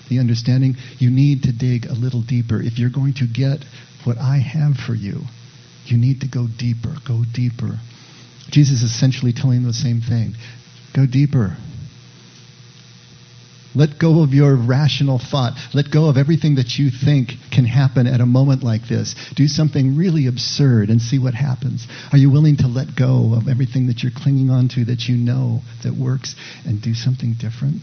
The 0.09 0.19
understanding 0.19 0.75
you 0.99 1.11
need 1.11 1.45
to 1.45 1.53
dig 1.53 1.87
a 1.87 1.93
little 1.93 2.21
deeper. 2.21 2.61
If 2.61 2.81
you're 2.81 2.91
going 2.91 3.15
to 3.19 3.29
get 3.29 3.65
what 4.03 4.19
I 4.19 4.39
have 4.39 4.75
for 4.77 4.93
you, 4.93 5.21
you 5.85 5.99
need 5.99 6.23
to 6.23 6.27
go 6.27 6.49
deeper. 6.49 6.97
Go 7.07 7.23
deeper. 7.33 7.79
Jesus 8.51 8.83
is 8.83 8.91
essentially 8.91 9.33
telling 9.33 9.59
them 9.59 9.69
the 9.69 9.73
same 9.73 10.01
thing. 10.01 10.35
Go 10.97 11.07
deeper. 11.07 11.57
Let 13.77 13.99
go 13.99 14.23
of 14.23 14.33
your 14.33 14.57
rational 14.57 15.19
thought. 15.19 15.53
Let 15.75 15.91
go 15.91 16.09
of 16.09 16.17
everything 16.17 16.55
that 16.55 16.79
you 16.79 16.91
think 16.91 17.33
can 17.53 17.67
happen 17.67 18.07
at 18.07 18.23
a 18.23 18.27
moment 18.27 18.63
like 18.63 18.89
this. 18.89 19.15
Do 19.35 19.47
something 19.47 19.97
really 19.97 20.27
absurd 20.27 20.89
and 20.89 21.01
see 21.01 21.19
what 21.19 21.35
happens. 21.35 21.87
Are 22.11 22.17
you 22.17 22.31
willing 22.31 22.57
to 22.59 22.69
let 22.69 22.97
go 22.97 23.35
of 23.35 23.49
everything 23.49 23.89
that 23.89 24.03
you're 24.03 24.13
clinging 24.17 24.49
on 24.49 24.69
to 24.71 24.87
that 24.87 25.09
you 25.09 25.17
know 25.17 25.61
that 25.85 25.95
works 25.95 26.35
and 26.65 26.81
do 26.81 26.95
something 26.95 27.35
different? 27.39 27.83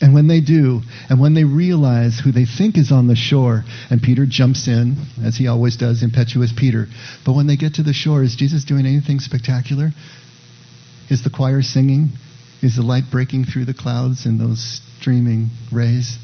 And 0.00 0.12
when 0.12 0.26
they 0.26 0.40
do, 0.40 0.80
and 1.08 1.20
when 1.20 1.34
they 1.34 1.44
realize 1.44 2.18
who 2.18 2.32
they 2.32 2.44
think 2.44 2.76
is 2.76 2.90
on 2.90 3.06
the 3.06 3.14
shore, 3.14 3.62
and 3.88 4.02
Peter 4.02 4.26
jumps 4.26 4.66
in, 4.66 4.96
as 5.24 5.36
he 5.36 5.46
always 5.46 5.76
does, 5.76 6.02
impetuous 6.02 6.52
Peter. 6.52 6.88
But 7.24 7.34
when 7.34 7.46
they 7.46 7.56
get 7.56 7.74
to 7.74 7.84
the 7.84 7.92
shore, 7.92 8.24
is 8.24 8.34
Jesus 8.34 8.64
doing 8.64 8.84
anything 8.84 9.20
spectacular? 9.20 9.90
Is 11.08 11.22
the 11.22 11.30
choir 11.30 11.62
singing? 11.62 12.08
Is 12.62 12.76
the 12.76 12.82
light 12.82 13.10
breaking 13.10 13.46
through 13.46 13.64
the 13.64 13.74
clouds 13.74 14.24
in 14.24 14.38
those 14.38 14.80
streaming 15.00 15.50
rays? 15.72 16.16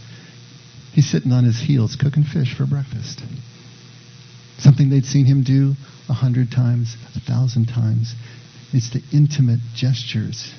He's 0.93 1.11
sitting 1.11 1.33
on 1.33 1.43
his 1.43 1.59
heels 1.59 1.97
cooking 1.97 2.23
fish 2.23 2.55
for 2.55 2.65
breakfast. 2.65 3.21
Something 4.59 4.89
they'd 4.89 5.05
seen 5.05 5.27
him 5.27 5.43
do 5.43 5.75
a 6.09 6.13
hundred 6.13 6.53
times, 6.53 6.97
a 7.17 7.21
thousand 7.21 7.67
times. 7.67 8.15
It's 8.73 8.91
the 8.91 9.03
intimate 9.13 9.59
gestures 9.75 10.53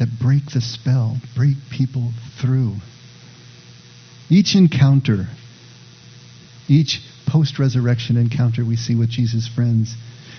that 0.00 0.08
break 0.20 0.50
the 0.52 0.60
spell, 0.60 1.16
break 1.36 1.56
people 1.70 2.12
through. 2.40 2.74
Each 4.28 4.56
encounter, 4.56 5.28
each 6.68 7.00
post 7.26 7.60
resurrection 7.60 8.16
encounter 8.16 8.64
we 8.64 8.76
see 8.76 8.96
with 8.96 9.10
Jesus' 9.10 9.46
friends 9.46 9.94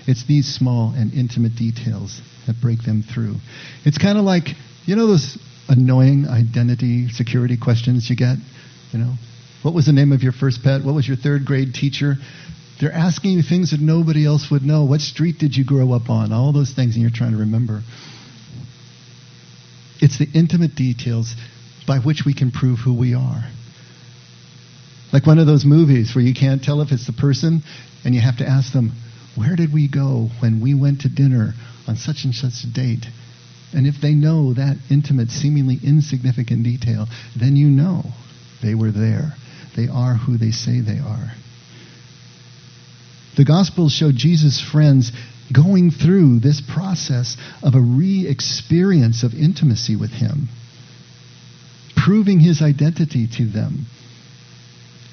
it's 0.07 0.25
these 0.25 0.47
small 0.53 0.93
and 0.95 1.13
intimate 1.13 1.55
details 1.55 2.21
that 2.47 2.59
break 2.61 2.83
them 2.83 3.03
through. 3.03 3.35
It's 3.85 3.97
kind 3.97 4.17
of 4.17 4.23
like, 4.23 4.49
you 4.85 4.95
know, 4.95 5.07
those 5.07 5.37
annoying 5.71 6.27
identity 6.27 7.09
security 7.09 7.57
questions 7.57 8.09
you 8.09 8.15
get? 8.15 8.37
You 8.91 8.99
know, 8.99 9.13
what 9.61 9.73
was 9.73 9.85
the 9.85 9.93
name 9.93 10.11
of 10.11 10.21
your 10.21 10.33
first 10.33 10.63
pet? 10.63 10.83
What 10.83 10.93
was 10.93 11.07
your 11.07 11.17
third 11.17 11.45
grade 11.45 11.73
teacher? 11.73 12.15
They're 12.79 12.91
asking 12.91 13.31
you 13.31 13.41
things 13.43 13.71
that 13.71 13.79
nobody 13.79 14.25
else 14.25 14.49
would 14.51 14.63
know. 14.63 14.85
What 14.85 15.01
street 15.01 15.37
did 15.37 15.55
you 15.55 15.63
grow 15.63 15.93
up 15.93 16.09
on? 16.09 16.33
All 16.33 16.51
those 16.51 16.73
things, 16.73 16.95
and 16.95 17.01
you're 17.01 17.11
trying 17.11 17.31
to 17.31 17.37
remember. 17.37 17.81
It's 20.01 20.17
the 20.17 20.27
intimate 20.33 20.75
details 20.75 21.35
by 21.87 21.99
which 21.99 22.23
we 22.25 22.33
can 22.33 22.51
prove 22.51 22.79
who 22.79 22.97
we 22.97 23.13
are. 23.13 23.43
Like 25.13 25.27
one 25.27 25.39
of 25.39 25.45
those 25.45 25.63
movies 25.63 26.15
where 26.15 26.23
you 26.23 26.33
can't 26.33 26.63
tell 26.63 26.81
if 26.81 26.91
it's 26.91 27.05
the 27.05 27.13
person, 27.13 27.61
and 28.03 28.15
you 28.15 28.21
have 28.21 28.37
to 28.37 28.47
ask 28.47 28.73
them, 28.73 28.93
where 29.35 29.55
did 29.55 29.73
we 29.73 29.87
go 29.87 30.29
when 30.39 30.61
we 30.61 30.73
went 30.73 31.01
to 31.01 31.09
dinner 31.09 31.53
on 31.87 31.95
such 31.95 32.25
and 32.25 32.35
such 32.35 32.63
a 32.63 32.73
date? 32.73 33.05
And 33.73 33.87
if 33.87 34.01
they 34.01 34.13
know 34.13 34.53
that 34.53 34.77
intimate, 34.89 35.29
seemingly 35.29 35.79
insignificant 35.83 36.63
detail, 36.63 37.07
then 37.35 37.55
you 37.55 37.69
know 37.69 38.03
they 38.61 38.75
were 38.75 38.91
there. 38.91 39.33
They 39.75 39.87
are 39.87 40.15
who 40.15 40.37
they 40.37 40.51
say 40.51 40.81
they 40.81 40.99
are. 40.99 41.33
The 43.37 43.45
Gospels 43.45 43.93
show 43.93 44.11
Jesus' 44.11 44.59
friends 44.59 45.11
going 45.53 45.91
through 45.91 46.39
this 46.39 46.61
process 46.61 47.37
of 47.63 47.75
a 47.75 47.79
re 47.79 48.27
experience 48.27 49.23
of 49.23 49.33
intimacy 49.33 49.95
with 49.95 50.11
Him, 50.11 50.49
proving 51.95 52.41
His 52.41 52.61
identity 52.61 53.27
to 53.37 53.45
them 53.45 53.85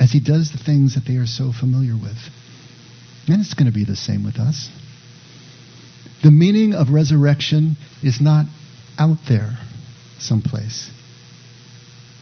as 0.01 0.11
He 0.11 0.21
does 0.21 0.51
the 0.51 0.59
things 0.59 0.95
that 0.95 1.05
they 1.05 1.17
are 1.17 1.27
so 1.27 1.53
familiar 1.53 1.95
with. 1.95 2.19
And 3.28 3.40
it's 3.40 3.54
going 3.54 3.70
to 3.70 3.75
be 3.75 3.85
the 3.85 3.97
same 3.97 4.25
with 4.25 4.37
us. 4.37 4.68
The 6.23 6.30
meaning 6.30 6.75
of 6.75 6.90
resurrection 6.90 7.76
is 8.02 8.20
not 8.20 8.47
out 8.99 9.18
there 9.28 9.58
someplace. 10.18 10.90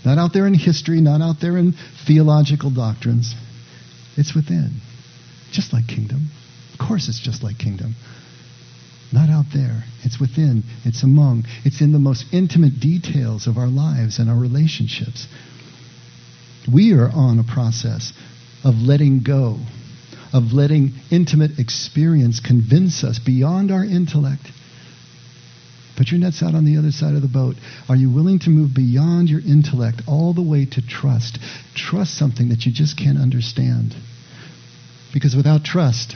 Not 0.05 0.19
out 0.19 0.33
there 0.33 0.47
in 0.47 0.55
history, 0.55 1.01
not 1.01 1.23
out 1.23 1.37
there 1.41 1.57
in 1.57 1.75
theological 2.07 2.71
doctrines. 2.71 3.35
It's 4.17 4.35
within. 4.35 4.81
Just 5.51 5.73
like 5.73 5.87
kingdom. 5.87 6.31
Of 6.73 6.87
course, 6.87 7.09
it's 7.09 7.21
just 7.21 7.43
like 7.43 7.59
kingdom. 7.59 7.95
Not 9.13 9.31
out 9.31 9.47
there. 9.55 9.85
It's 10.03 10.21
within. 10.21 10.65
It's 10.85 11.03
among. 11.03 11.45
It's 11.65 11.81
in 11.81 11.93
the 11.93 11.99
most 11.99 12.27
intimate 12.33 12.81
details 12.81 13.47
of 13.47 13.57
our 13.57 13.69
lives 13.69 14.19
and 14.19 14.29
our 14.29 14.39
relationships. 14.39 15.27
We 16.73 16.93
are 16.93 17.09
on 17.09 17.39
a 17.39 17.45
process 17.45 18.13
of 18.65 18.75
letting 18.75 19.23
go 19.23 19.59
of 20.37 20.53
letting 20.53 20.93
intimate 21.11 21.59
experience 21.59 22.41
convince 22.41 23.03
us 23.03 23.19
beyond 23.19 23.71
our 23.71 23.83
intellect. 23.83 24.47
Put 25.97 26.11
your 26.11 26.21
nets 26.21 26.43
out 26.43 26.55
on 26.55 26.67
the 26.67 26.77
other 26.77 26.91
side 26.91 27.15
of 27.15 27.23
the 27.23 27.29
boat. 27.29 27.57
Are 27.89 27.97
you 27.97 28.13
willing 28.13 28.39
to 28.41 28.51
move 28.51 28.75
beyond 28.75 29.31
your 29.31 29.41
intellect 29.41 30.03
all 30.07 30.35
the 30.35 30.43
way 30.43 30.67
to 30.67 30.87
trust? 30.87 31.39
Trust 31.75 32.19
something 32.19 32.51
that 32.51 32.67
you 32.67 32.73
just 32.73 32.99
can't 32.99 33.17
understand. 33.17 33.95
Because 35.15 35.35
without 35.35 35.65
trust, 35.65 36.15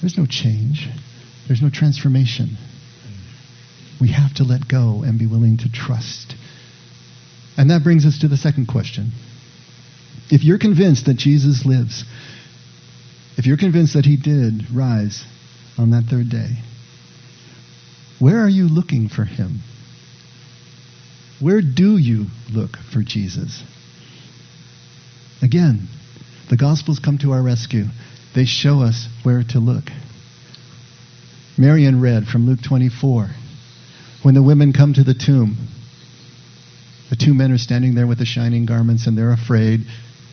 there's 0.00 0.18
no 0.18 0.26
change, 0.26 0.88
there's 1.46 1.62
no 1.62 1.70
transformation. 1.70 2.58
We 4.00 4.10
have 4.10 4.34
to 4.34 4.42
let 4.42 4.66
go 4.66 5.04
and 5.04 5.20
be 5.20 5.28
willing 5.28 5.58
to 5.58 5.70
trust. 5.70 6.34
And 7.56 7.70
that 7.70 7.84
brings 7.84 8.04
us 8.04 8.18
to 8.22 8.28
the 8.28 8.36
second 8.36 8.66
question. 8.66 9.12
If 10.32 10.42
you're 10.42 10.58
convinced 10.58 11.06
that 11.06 11.16
Jesus 11.16 11.64
lives, 11.64 12.04
if 13.36 13.46
you're 13.46 13.56
convinced 13.56 13.94
that 13.94 14.04
he 14.04 14.16
did 14.16 14.64
rise 14.72 15.24
on 15.76 15.90
that 15.90 16.04
third 16.04 16.28
day, 16.28 16.58
where 18.18 18.38
are 18.38 18.48
you 18.48 18.68
looking 18.68 19.08
for 19.08 19.24
him? 19.24 19.60
Where 21.40 21.60
do 21.60 21.98
you 21.98 22.26
look 22.52 22.76
for 22.76 23.02
Jesus? 23.02 23.62
Again, 25.42 25.88
the 26.48 26.56
Gospels 26.56 27.00
come 27.00 27.18
to 27.18 27.32
our 27.32 27.42
rescue. 27.42 27.86
They 28.34 28.44
show 28.44 28.80
us 28.80 29.08
where 29.22 29.42
to 29.50 29.58
look. 29.58 29.84
Marion 31.58 32.00
read 32.00 32.26
from 32.26 32.46
Luke 32.46 32.60
24. 32.62 33.28
When 34.22 34.34
the 34.34 34.42
women 34.42 34.72
come 34.72 34.94
to 34.94 35.04
the 35.04 35.14
tomb, 35.14 35.56
the 37.10 37.16
two 37.16 37.34
men 37.34 37.52
are 37.52 37.58
standing 37.58 37.94
there 37.94 38.06
with 38.06 38.18
the 38.18 38.24
shining 38.24 38.66
garments 38.66 39.06
and 39.06 39.16
they're 39.16 39.32
afraid, 39.32 39.86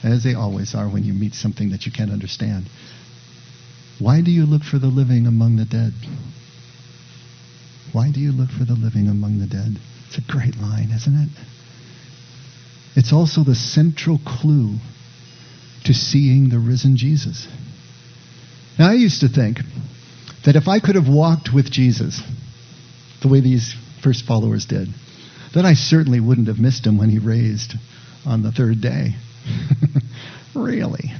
as 0.03 0.23
they 0.23 0.33
always 0.33 0.73
are 0.75 0.89
when 0.89 1.03
you 1.03 1.13
meet 1.13 1.33
something 1.33 1.71
that 1.71 1.85
you 1.85 1.91
can't 1.91 2.11
understand. 2.11 2.65
Why 3.99 4.21
do 4.21 4.31
you 4.31 4.45
look 4.45 4.63
for 4.63 4.79
the 4.79 4.87
living 4.87 5.27
among 5.27 5.57
the 5.57 5.65
dead? 5.65 5.93
Why 7.91 8.11
do 8.11 8.19
you 8.19 8.31
look 8.31 8.49
for 8.49 8.65
the 8.65 8.73
living 8.73 9.07
among 9.07 9.39
the 9.39 9.47
dead? 9.47 9.77
It's 10.07 10.17
a 10.17 10.31
great 10.31 10.57
line, 10.57 10.91
isn't 10.91 11.15
it? 11.15 11.29
It's 12.95 13.13
also 13.13 13.43
the 13.43 13.55
central 13.55 14.19
clue 14.25 14.75
to 15.85 15.93
seeing 15.93 16.49
the 16.49 16.59
risen 16.59 16.97
Jesus. 16.97 17.47
Now, 18.77 18.89
I 18.89 18.93
used 18.93 19.21
to 19.21 19.29
think 19.29 19.59
that 20.45 20.55
if 20.55 20.67
I 20.67 20.79
could 20.79 20.95
have 20.95 21.07
walked 21.07 21.53
with 21.53 21.71
Jesus 21.71 22.21
the 23.21 23.27
way 23.27 23.39
these 23.39 23.75
first 24.03 24.25
followers 24.25 24.65
did, 24.65 24.87
then 25.53 25.65
I 25.65 25.73
certainly 25.73 26.19
wouldn't 26.19 26.47
have 26.47 26.59
missed 26.59 26.85
him 26.85 26.97
when 26.97 27.09
he 27.09 27.19
raised 27.19 27.75
on 28.25 28.41
the 28.41 28.51
third 28.51 28.81
day. 28.81 29.15
really. 30.55 31.11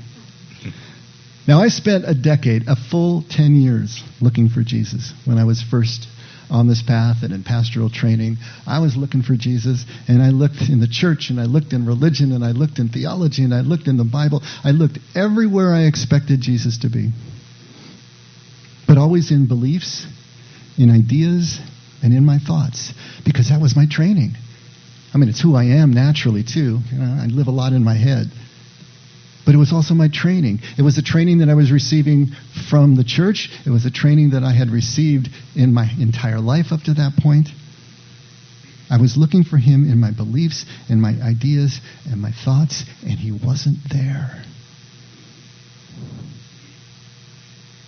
Now, 1.47 1.61
I 1.61 1.69
spent 1.69 2.05
a 2.07 2.13
decade, 2.13 2.63
a 2.67 2.75
full 2.75 3.23
10 3.29 3.55
years, 3.55 4.03
looking 4.21 4.49
for 4.49 4.61
Jesus 4.61 5.13
when 5.25 5.37
I 5.37 5.43
was 5.43 5.61
first 5.61 6.07
on 6.51 6.67
this 6.67 6.83
path 6.83 7.23
and 7.23 7.33
in 7.33 7.43
pastoral 7.43 7.89
training. 7.89 8.37
I 8.67 8.79
was 8.79 8.95
looking 8.95 9.23
for 9.23 9.35
Jesus, 9.35 9.85
and 10.07 10.21
I 10.21 10.29
looked 10.29 10.69
in 10.69 10.79
the 10.81 10.87
church, 10.87 11.29
and 11.29 11.39
I 11.39 11.45
looked 11.45 11.73
in 11.73 11.85
religion, 11.85 12.33
and 12.33 12.43
I 12.43 12.51
looked 12.51 12.77
in 12.77 12.89
theology, 12.89 13.43
and 13.43 13.53
I 13.53 13.61
looked 13.61 13.87
in 13.87 13.97
the 13.97 14.03
Bible. 14.03 14.43
I 14.63 14.71
looked 14.71 14.99
everywhere 15.15 15.73
I 15.73 15.85
expected 15.85 16.41
Jesus 16.41 16.79
to 16.79 16.89
be. 16.89 17.09
But 18.87 18.97
always 18.97 19.31
in 19.31 19.47
beliefs, 19.47 20.05
in 20.77 20.91
ideas, 20.91 21.59
and 22.03 22.13
in 22.13 22.25
my 22.25 22.37
thoughts, 22.37 22.93
because 23.25 23.49
that 23.49 23.61
was 23.61 23.75
my 23.75 23.85
training. 23.89 24.33
I 25.13 25.17
mean, 25.17 25.29
it's 25.29 25.41
who 25.41 25.55
I 25.55 25.65
am 25.65 25.93
naturally, 25.93 26.43
too. 26.43 26.79
You 26.91 26.97
know, 26.97 27.21
I 27.21 27.25
live 27.25 27.47
a 27.47 27.51
lot 27.51 27.73
in 27.73 27.83
my 27.83 27.95
head. 27.95 28.31
But 29.45 29.55
it 29.55 29.57
was 29.57 29.73
also 29.73 29.93
my 29.93 30.07
training. 30.07 30.59
It 30.77 30.83
was 30.83 30.95
the 30.95 31.01
training 31.01 31.39
that 31.39 31.49
I 31.49 31.55
was 31.55 31.71
receiving 31.71 32.27
from 32.69 32.95
the 32.95 33.03
church. 33.03 33.49
It 33.65 33.69
was 33.69 33.85
a 33.85 33.91
training 33.91 34.31
that 34.31 34.43
I 34.43 34.53
had 34.53 34.69
received 34.69 35.29
in 35.55 35.73
my 35.73 35.89
entire 35.99 36.39
life 36.39 36.71
up 36.71 36.83
to 36.83 36.93
that 36.93 37.17
point. 37.17 37.49
I 38.89 38.97
was 38.97 39.17
looking 39.17 39.43
for 39.43 39.57
him 39.57 39.89
in 39.89 39.99
my 39.99 40.11
beliefs 40.11 40.65
and 40.89 41.01
my 41.01 41.15
ideas 41.23 41.79
and 42.09 42.21
my 42.21 42.31
thoughts, 42.31 42.83
and 43.03 43.17
he 43.17 43.31
wasn't 43.31 43.77
there. 43.89 44.43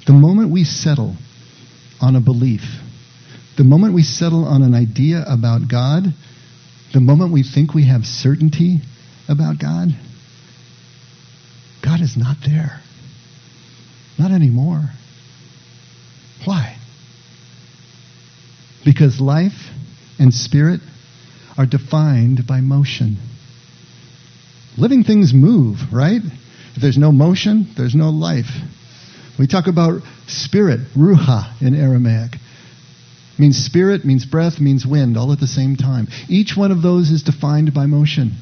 The 0.07 0.13
moment 0.13 0.51
we 0.51 0.63
settle 0.63 1.15
on 2.01 2.15
a 2.15 2.21
belief, 2.21 2.63
the 3.57 3.63
moment 3.63 3.93
we 3.93 4.03
settle 4.03 4.45
on 4.45 4.63
an 4.63 4.73
idea 4.73 5.23
about 5.27 5.67
God, 5.69 6.13
the 6.93 7.01
moment 7.01 7.33
we 7.33 7.43
think 7.43 7.73
we 7.73 7.87
have 7.87 8.05
certainty 8.05 8.79
about 9.27 9.59
God, 9.59 9.89
God 11.83 12.01
is 12.01 12.15
not 12.15 12.37
there. 12.45 12.79
Not 14.17 14.31
anymore. 14.31 14.83
Why? 16.45 16.77
Because 18.85 19.19
life 19.19 19.69
and 20.19 20.33
spirit 20.33 20.81
are 21.57 21.65
defined 21.65 22.45
by 22.45 22.61
motion. 22.61 23.17
Living 24.77 25.03
things 25.03 25.33
move, 25.33 25.77
right? 25.91 26.21
If 26.75 26.81
there's 26.81 26.97
no 26.97 27.11
motion, 27.11 27.67
there's 27.75 27.95
no 27.95 28.09
life. 28.09 28.49
We 29.39 29.47
talk 29.47 29.67
about 29.67 30.01
spirit, 30.27 30.79
ruha 30.95 31.59
in 31.61 31.75
Aramaic. 31.75 32.35
Means 33.37 33.57
spirit, 33.57 34.05
means 34.05 34.25
breath, 34.25 34.59
means 34.59 34.85
wind, 34.85 35.17
all 35.17 35.31
at 35.31 35.39
the 35.39 35.47
same 35.47 35.75
time. 35.75 36.07
Each 36.29 36.55
one 36.55 36.71
of 36.71 36.81
those 36.81 37.09
is 37.09 37.23
defined 37.23 37.73
by 37.73 37.85
motion. 37.85 38.33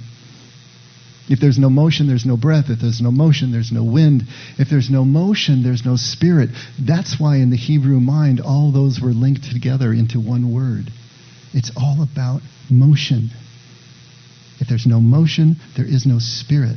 If 1.30 1.40
there's 1.40 1.58
no 1.58 1.70
motion, 1.70 2.08
there's 2.08 2.26
no 2.26 2.36
breath. 2.36 2.66
If 2.70 2.82
there's 2.82 3.00
no 3.00 3.12
motion, 3.12 3.54
there's 3.54 3.72
no 3.72 3.86
wind. 3.86 4.24
If 4.58 4.70
there's 4.70 4.90
no 4.90 5.06
motion, 5.06 5.64
there's 5.64 5.86
no 5.86 5.96
spirit. 5.96 6.50
That's 6.78 7.20
why 7.20 7.38
in 7.38 7.52
the 7.52 7.58
Hebrew 7.58 8.02
mind, 8.02 8.42
all 8.42 8.72
those 8.72 9.00
were 9.00 9.14
linked 9.14 9.50
together 9.50 9.94
into 9.94 10.20
one 10.20 10.54
word. 10.54 10.92
It's 11.54 11.72
all 11.78 12.04
about 12.04 12.42
motion. 12.70 13.30
If 14.60 14.68
there's 14.68 14.86
no 14.86 15.00
motion, 15.00 15.56
there 15.78 15.88
is 15.88 16.06
no 16.06 16.20
spirit. 16.20 16.76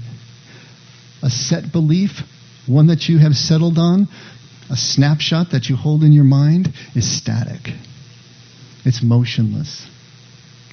A 1.23 1.31
set 1.31 1.73
belief, 1.73 2.23
one 2.67 2.87
that 2.87 3.09
you 3.09 3.19
have 3.19 3.35
settled 3.35 3.79
on, 3.79 4.07
a 4.71 4.77
snapshot 4.77 5.51
that 5.51 5.69
you 5.69 5.77
hold 5.77 6.05
in 6.05 6.13
your 6.13 6.25
mind, 6.25 6.73
is 6.95 7.11
static. 7.11 7.74
It's 8.85 9.03
motionless. 9.03 9.87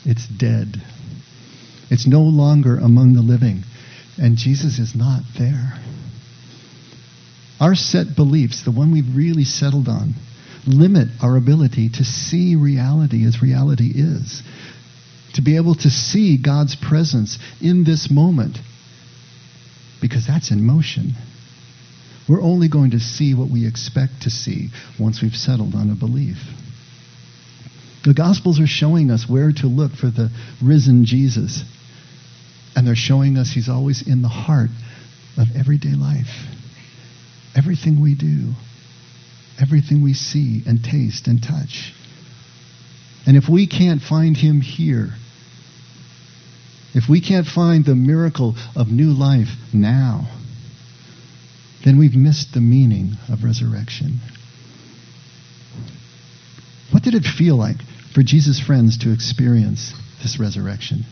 It's 0.06 0.28
dead. 0.28 0.82
It's 1.90 2.08
no 2.08 2.22
longer 2.22 2.78
among 2.78 3.14
the 3.14 3.22
living. 3.22 3.64
And 4.18 4.38
Jesus 4.38 4.80
is 4.80 4.96
not 4.96 5.22
there. 5.38 5.74
Our 7.60 7.76
set 7.76 8.16
beliefs, 8.16 8.64
the 8.64 8.72
one 8.72 8.92
we've 8.92 9.16
really 9.16 9.44
settled 9.44 9.88
on, 9.88 10.16
limit 10.66 11.10
our 11.22 11.38
ability 11.38 11.90
to 11.90 12.04
see 12.04 12.56
reality 12.56 13.26
as 13.26 13.42
reality 13.42 13.92
is. 13.96 14.42
To 15.36 15.42
be 15.42 15.56
able 15.56 15.76
to 15.76 15.90
see 15.90 16.38
God's 16.38 16.76
presence 16.76 17.38
in 17.62 17.84
this 17.84 18.10
moment. 18.10 18.58
Because 20.02 20.26
that's 20.28 20.52
in 20.52 20.66
motion. 20.66 21.14
We're 22.28 22.42
only 22.42 22.68
going 22.68 22.92
to 22.92 23.00
see 23.00 23.34
what 23.34 23.50
we 23.50 23.68
expect 23.68 24.24
to 24.24 24.30
see 24.30 24.70
once 25.00 25.22
we've 25.22 25.36
settled 25.36 25.76
on 25.76 25.90
a 25.90 25.96
belief. 25.96 26.38
The 28.04 28.14
Gospels 28.14 28.60
are 28.60 28.68
showing 28.68 29.12
us 29.12 29.30
where 29.30 29.52
to 29.52 29.68
look 29.68 29.92
for 29.92 30.08
the 30.08 30.32
risen 30.62 31.06
Jesus. 31.06 31.64
And 32.76 32.88
they're 32.88 32.96
showing 32.96 33.38
us 33.38 33.52
He's 33.52 33.70
always 33.70 34.08
in 34.08 34.22
the 34.22 34.28
heart 34.28 34.70
of 35.38 35.48
everyday 35.56 35.94
life. 35.94 36.48
Everything 37.56 38.02
we 38.02 38.16
do, 38.16 38.54
everything 39.60 40.02
we 40.02 40.14
see 40.14 40.64
and 40.66 40.84
taste 40.84 41.28
and 41.28 41.44
touch. 41.44 41.94
And 43.28 43.38
if 43.38 43.48
we 43.48 43.68
can't 43.68 44.02
find 44.02 44.36
Him 44.36 44.62
here, 44.62 45.10
if 46.96 47.08
we 47.08 47.22
can't 47.22 47.46
find 47.46 47.86
the 47.86 47.96
miracle 47.96 48.56
of 48.76 48.88
new 48.88 49.12
life 49.12 49.50
now, 49.74 50.28
then 51.86 52.00
we've 52.00 52.16
missed 52.16 52.54
the 52.54 52.62
meaning 52.62 53.12
of 53.30 53.44
resurrection. 53.44 54.20
What 56.92 57.04
did 57.04 57.16
it 57.16 57.24
feel 57.24 57.56
like 57.56 57.78
for 58.14 58.24
Jesus' 58.24 58.60
friends 58.60 59.00
to 59.00 59.14
experience 59.14 59.94
this 60.22 60.40
resurrection? 60.40 61.06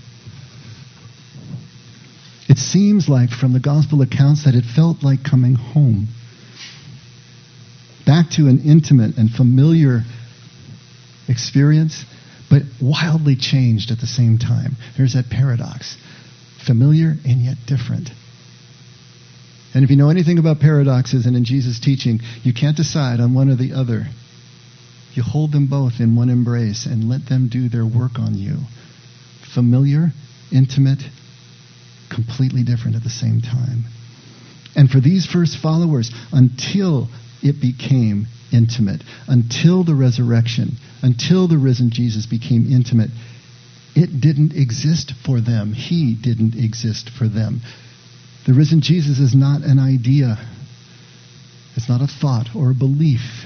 It 2.48 2.58
seems 2.58 3.08
like 3.08 3.30
from 3.30 3.54
the 3.54 3.60
gospel 3.60 4.02
accounts 4.02 4.46
that 4.46 4.56
it 4.56 4.64
felt 4.64 5.04
like 5.04 5.24
coming 5.24 5.54
home. 5.54 6.08
Back 8.06 8.32
to 8.32 8.48
an 8.48 8.64
intimate 8.66 9.18
and 9.18 9.30
familiar 9.30 10.02
experience, 11.28 12.04
but 12.50 12.64
wildly 12.82 13.36
changed 13.36 13.92
at 13.92 14.00
the 14.00 14.08
same 14.08 14.40
time. 14.40 14.78
There's 14.98 15.14
that 15.14 15.30
paradox 15.30 15.96
familiar 16.66 17.16
and 17.26 17.42
yet 17.42 17.58
different. 17.68 18.10
And 19.74 19.84
if 19.84 19.92
you 19.92 19.96
know 19.96 20.10
anything 20.10 20.40
about 20.40 20.60
paradoxes 20.60 21.28
and 21.28 21.36
in 21.36 21.46
Jesus' 21.46 21.80
teaching, 21.80 22.20
you 22.44 22.54
can't 22.54 22.76
decide 22.76 23.20
on 23.20 23.36
one 23.36 23.50
or 23.50 23.56
the 23.56 23.74
other. 23.74 24.08
You 25.14 25.24
hold 25.24 25.52
them 25.52 25.68
both 25.68 26.00
in 26.00 26.16
one 26.16 26.30
embrace 26.30 26.86
and 26.86 27.10
let 27.10 27.28
them 27.28 27.50
do 27.50 27.70
their 27.70 27.86
work 27.86 28.20
on 28.20 28.36
you. 28.36 28.58
Familiar, 29.54 30.12
intimate, 30.52 31.02
completely 32.10 32.64
different 32.64 32.96
at 32.96 33.04
the 33.04 33.10
same 33.10 33.42
time. 33.42 33.86
And 34.76 34.90
for 34.90 35.00
these 35.00 35.26
first 35.26 35.58
followers, 35.58 36.12
until 36.32 37.10
it 37.42 37.60
became 37.60 38.28
intimate, 38.52 39.02
until 39.28 39.84
the 39.84 39.96
resurrection, 39.96 40.78
until 41.02 41.48
the 41.48 41.58
risen 41.58 41.90
Jesus 41.92 42.26
became 42.26 42.72
intimate, 42.72 43.10
it 43.96 44.22
didn't 44.22 44.54
exist 44.54 45.14
for 45.26 45.42
them. 45.42 45.74
He 45.74 46.16
didn't 46.16 46.56
exist 46.56 47.10
for 47.10 47.28
them. 47.28 47.62
The 48.46 48.54
risen 48.54 48.82
Jesus 48.82 49.20
is 49.20 49.36
not 49.36 49.62
an 49.62 49.80
idea. 49.80 50.38
It's 51.76 51.90
not 51.90 52.02
a 52.02 52.08
thought 52.08 52.56
or 52.56 52.72
a 52.72 52.76
belief, 52.76 53.39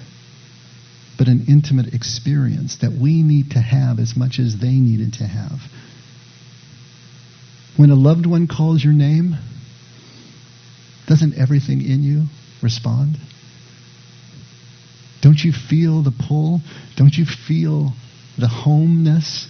but 1.17 1.28
an 1.28 1.45
intimate 1.47 1.93
experience 1.93 2.78
that 2.78 2.91
we 2.91 3.21
need 3.21 3.52
to 3.52 3.60
have 3.60 3.99
as 3.99 4.15
much 4.15 4.39
as 4.39 4.58
they 4.60 4.73
needed 4.73 5.13
to 5.13 5.26
have. 5.26 5.60
When 7.78 7.89
a 7.89 7.95
loved 7.95 8.26
one 8.26 8.47
calls 8.47 8.84
your 8.84 8.93
name, 8.93 9.36
doesn't 11.08 11.36
everything 11.38 11.82
in 11.82 12.04
you 12.04 12.23
respond? 12.62 13.17
Don't 15.21 15.39
you 15.43 15.52
feel 15.52 16.04
the 16.04 16.12
pull? 16.12 16.62
Don't 16.95 17.13
you 17.13 17.26
feel 17.26 17.93
the 18.38 18.47
homeness 18.47 19.47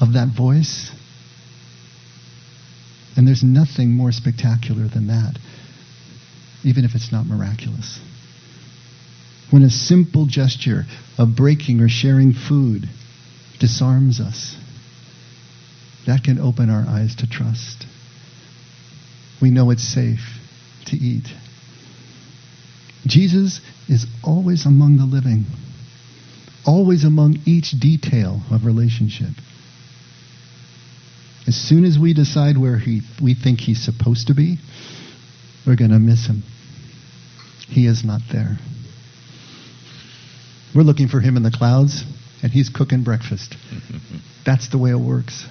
of 0.00 0.14
that 0.14 0.28
voice? 0.36 0.90
And 3.16 3.26
there's 3.26 3.42
nothing 3.42 3.94
more 3.94 4.12
spectacular 4.12 4.86
than 4.88 5.08
that, 5.08 5.38
even 6.64 6.84
if 6.84 6.94
it's 6.94 7.12
not 7.12 7.26
miraculous. 7.26 7.98
When 9.50 9.62
a 9.62 9.70
simple 9.70 10.26
gesture 10.26 10.84
of 11.16 11.34
breaking 11.34 11.80
or 11.80 11.88
sharing 11.88 12.32
food 12.32 12.88
disarms 13.58 14.20
us, 14.20 14.56
that 16.06 16.22
can 16.22 16.38
open 16.38 16.70
our 16.70 16.84
eyes 16.86 17.16
to 17.16 17.26
trust. 17.26 17.86
We 19.40 19.50
know 19.50 19.70
it's 19.70 19.86
safe 19.86 20.38
to 20.86 20.96
eat. 20.96 21.28
Jesus 23.06 23.60
is 23.88 24.06
always 24.22 24.66
among 24.66 24.98
the 24.98 25.04
living, 25.04 25.46
always 26.66 27.04
among 27.04 27.38
each 27.46 27.70
detail 27.70 28.42
of 28.50 28.66
relationship. 28.66 29.30
As 31.46 31.56
soon 31.56 31.84
as 31.86 31.98
we 31.98 32.12
decide 32.12 32.58
where 32.58 32.78
he, 32.78 33.00
we 33.22 33.34
think 33.34 33.60
he's 33.60 33.82
supposed 33.82 34.26
to 34.26 34.34
be, 34.34 34.58
we're 35.66 35.76
going 35.76 35.90
to 35.92 35.98
miss 35.98 36.26
him. 36.26 36.42
He 37.68 37.86
is 37.86 38.04
not 38.04 38.20
there. 38.30 38.58
We're 40.74 40.82
looking 40.82 41.08
for 41.08 41.20
him 41.20 41.36
in 41.36 41.42
the 41.42 41.50
clouds, 41.50 42.04
and 42.42 42.52
he's 42.52 42.68
cooking 42.68 43.04
breakfast. 43.04 43.56
That's 44.46 44.68
the 44.68 44.78
way 44.78 44.90
it 44.90 44.96
works. 44.96 45.46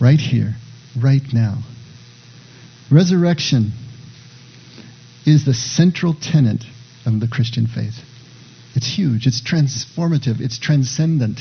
Right 0.00 0.18
here, 0.18 0.54
right 1.00 1.22
now. 1.32 1.58
Resurrection 2.90 3.72
is 5.26 5.44
the 5.44 5.54
central 5.54 6.14
tenet 6.14 6.64
of 7.06 7.20
the 7.20 7.28
Christian 7.28 7.66
faith. 7.66 7.94
It's 8.74 8.86
huge, 8.86 9.26
it's 9.26 9.40
transformative, 9.40 10.40
it's 10.40 10.58
transcendent, 10.58 11.40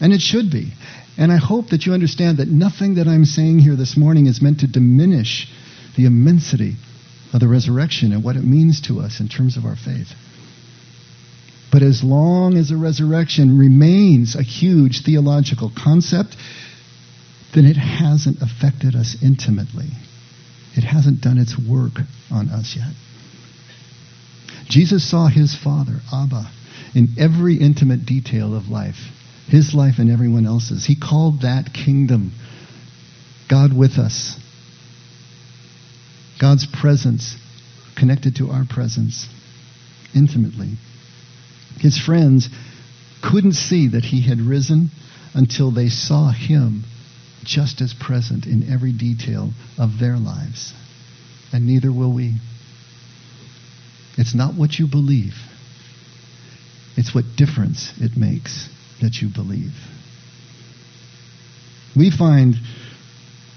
and 0.00 0.12
it 0.12 0.20
should 0.20 0.50
be. 0.50 0.72
And 1.16 1.32
I 1.32 1.36
hope 1.36 1.70
that 1.70 1.84
you 1.84 1.92
understand 1.92 2.38
that 2.38 2.48
nothing 2.48 2.94
that 2.94 3.08
I'm 3.08 3.24
saying 3.24 3.58
here 3.58 3.74
this 3.74 3.96
morning 3.96 4.26
is 4.26 4.40
meant 4.40 4.60
to 4.60 4.66
diminish 4.66 5.48
the 5.96 6.06
immensity 6.06 6.76
of 7.32 7.40
the 7.40 7.48
resurrection 7.48 8.12
and 8.12 8.22
what 8.22 8.36
it 8.36 8.44
means 8.44 8.80
to 8.82 9.00
us 9.00 9.20
in 9.20 9.28
terms 9.28 9.56
of 9.56 9.64
our 9.64 9.76
faith. 9.76 10.12
But 11.70 11.82
as 11.82 12.02
long 12.02 12.56
as 12.56 12.70
the 12.70 12.76
resurrection 12.76 13.58
remains 13.58 14.34
a 14.34 14.42
huge 14.42 15.02
theological 15.04 15.70
concept, 15.76 16.36
then 17.54 17.66
it 17.66 17.76
hasn't 17.76 18.40
affected 18.40 18.94
us 18.94 19.16
intimately. 19.22 19.88
It 20.74 20.84
hasn't 20.84 21.20
done 21.20 21.38
its 21.38 21.58
work 21.58 22.00
on 22.30 22.48
us 22.48 22.74
yet. 22.76 22.92
Jesus 24.68 25.08
saw 25.08 25.28
his 25.28 25.54
Father, 25.54 26.00
Abba, 26.12 26.50
in 26.94 27.08
every 27.18 27.56
intimate 27.56 28.06
detail 28.06 28.54
of 28.54 28.68
life 28.68 29.12
his 29.48 29.74
life 29.74 29.94
and 29.98 30.10
everyone 30.10 30.46
else's. 30.46 30.84
He 30.84 30.94
called 30.94 31.42
that 31.42 31.72
kingdom 31.72 32.32
God 33.48 33.76
with 33.76 33.98
us. 33.98 34.38
God's 36.38 36.66
presence 36.66 37.36
connected 37.96 38.36
to 38.36 38.50
our 38.50 38.64
presence 38.68 39.26
intimately. 40.14 40.72
His 41.78 41.98
friends 41.98 42.48
couldn't 43.22 43.52
see 43.52 43.88
that 43.88 44.04
he 44.04 44.22
had 44.22 44.40
risen 44.40 44.90
until 45.34 45.70
they 45.70 45.88
saw 45.88 46.30
him 46.30 46.84
just 47.44 47.80
as 47.80 47.94
present 47.94 48.46
in 48.46 48.70
every 48.70 48.92
detail 48.92 49.50
of 49.78 49.98
their 49.98 50.16
lives. 50.16 50.72
And 51.52 51.66
neither 51.66 51.92
will 51.92 52.12
we. 52.12 52.34
It's 54.16 54.34
not 54.34 54.54
what 54.54 54.78
you 54.78 54.88
believe, 54.88 55.34
it's 56.96 57.14
what 57.14 57.36
difference 57.36 57.92
it 58.00 58.16
makes 58.16 58.68
that 59.00 59.22
you 59.22 59.28
believe. 59.28 59.72
We 61.96 62.10
find 62.10 62.56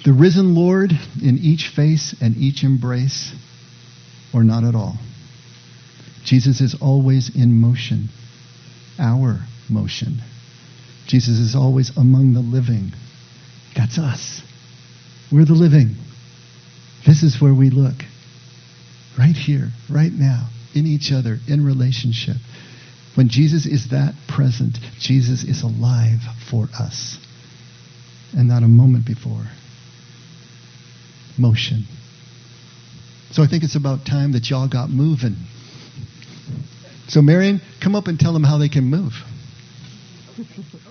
the 0.06 0.14
risen 0.14 0.56
Lord 0.56 0.92
in 1.22 1.40
each 1.40 1.68
face 1.76 2.16
and 2.22 2.38
each 2.38 2.64
embrace, 2.64 3.34
or 4.34 4.44
not 4.44 4.64
at 4.64 4.76
all. 4.76 4.98
Jesus 6.26 6.62
is 6.62 6.76
always 6.80 7.36
in 7.36 7.54
motion, 7.54 8.10
our 9.00 9.40
motion. 9.70 10.22
Jesus 11.08 11.40
is 11.40 11.56
always 11.56 11.96
among 11.98 12.34
the 12.34 12.42
living. 12.42 12.92
That's 13.76 13.98
us. 13.98 14.42
We're 15.32 15.46
the 15.46 15.54
living. 15.54 15.96
This 17.06 17.24
is 17.24 17.42
where 17.42 17.54
we 17.54 17.70
look. 17.70 17.96
Right 19.18 19.36
here, 19.36 19.70
right 19.90 20.12
now, 20.12 20.50
in 20.74 20.86
each 20.86 21.12
other, 21.12 21.38
in 21.48 21.66
relationship. 21.66 22.38
When 23.16 23.28
Jesus 23.28 23.66
is 23.66 23.90
that 23.90 24.14
present, 24.28 24.78
Jesus 25.00 25.44
is 25.44 25.64
alive 25.64 26.20
for 26.50 26.68
us. 26.78 27.18
And 28.34 28.48
not 28.48 28.64
a 28.64 28.68
moment 28.68 29.06
before. 29.06 29.46
Motion. 31.38 31.84
So 33.32 33.44
I 33.44 33.48
think 33.48 33.64
it's 33.64 33.76
about 33.76 34.06
time 34.06 34.34
that 34.34 34.50
y'all 34.50 34.70
got 34.70 34.90
moving. 34.90 35.36
So, 37.08 37.22
Marion, 37.22 37.62
come 37.80 37.96
up 37.96 38.08
and 38.08 38.20
tell 38.20 38.34
them 38.34 38.44
how 38.44 38.58
they 38.58 38.70
can 38.70 38.86
move. 38.86 39.14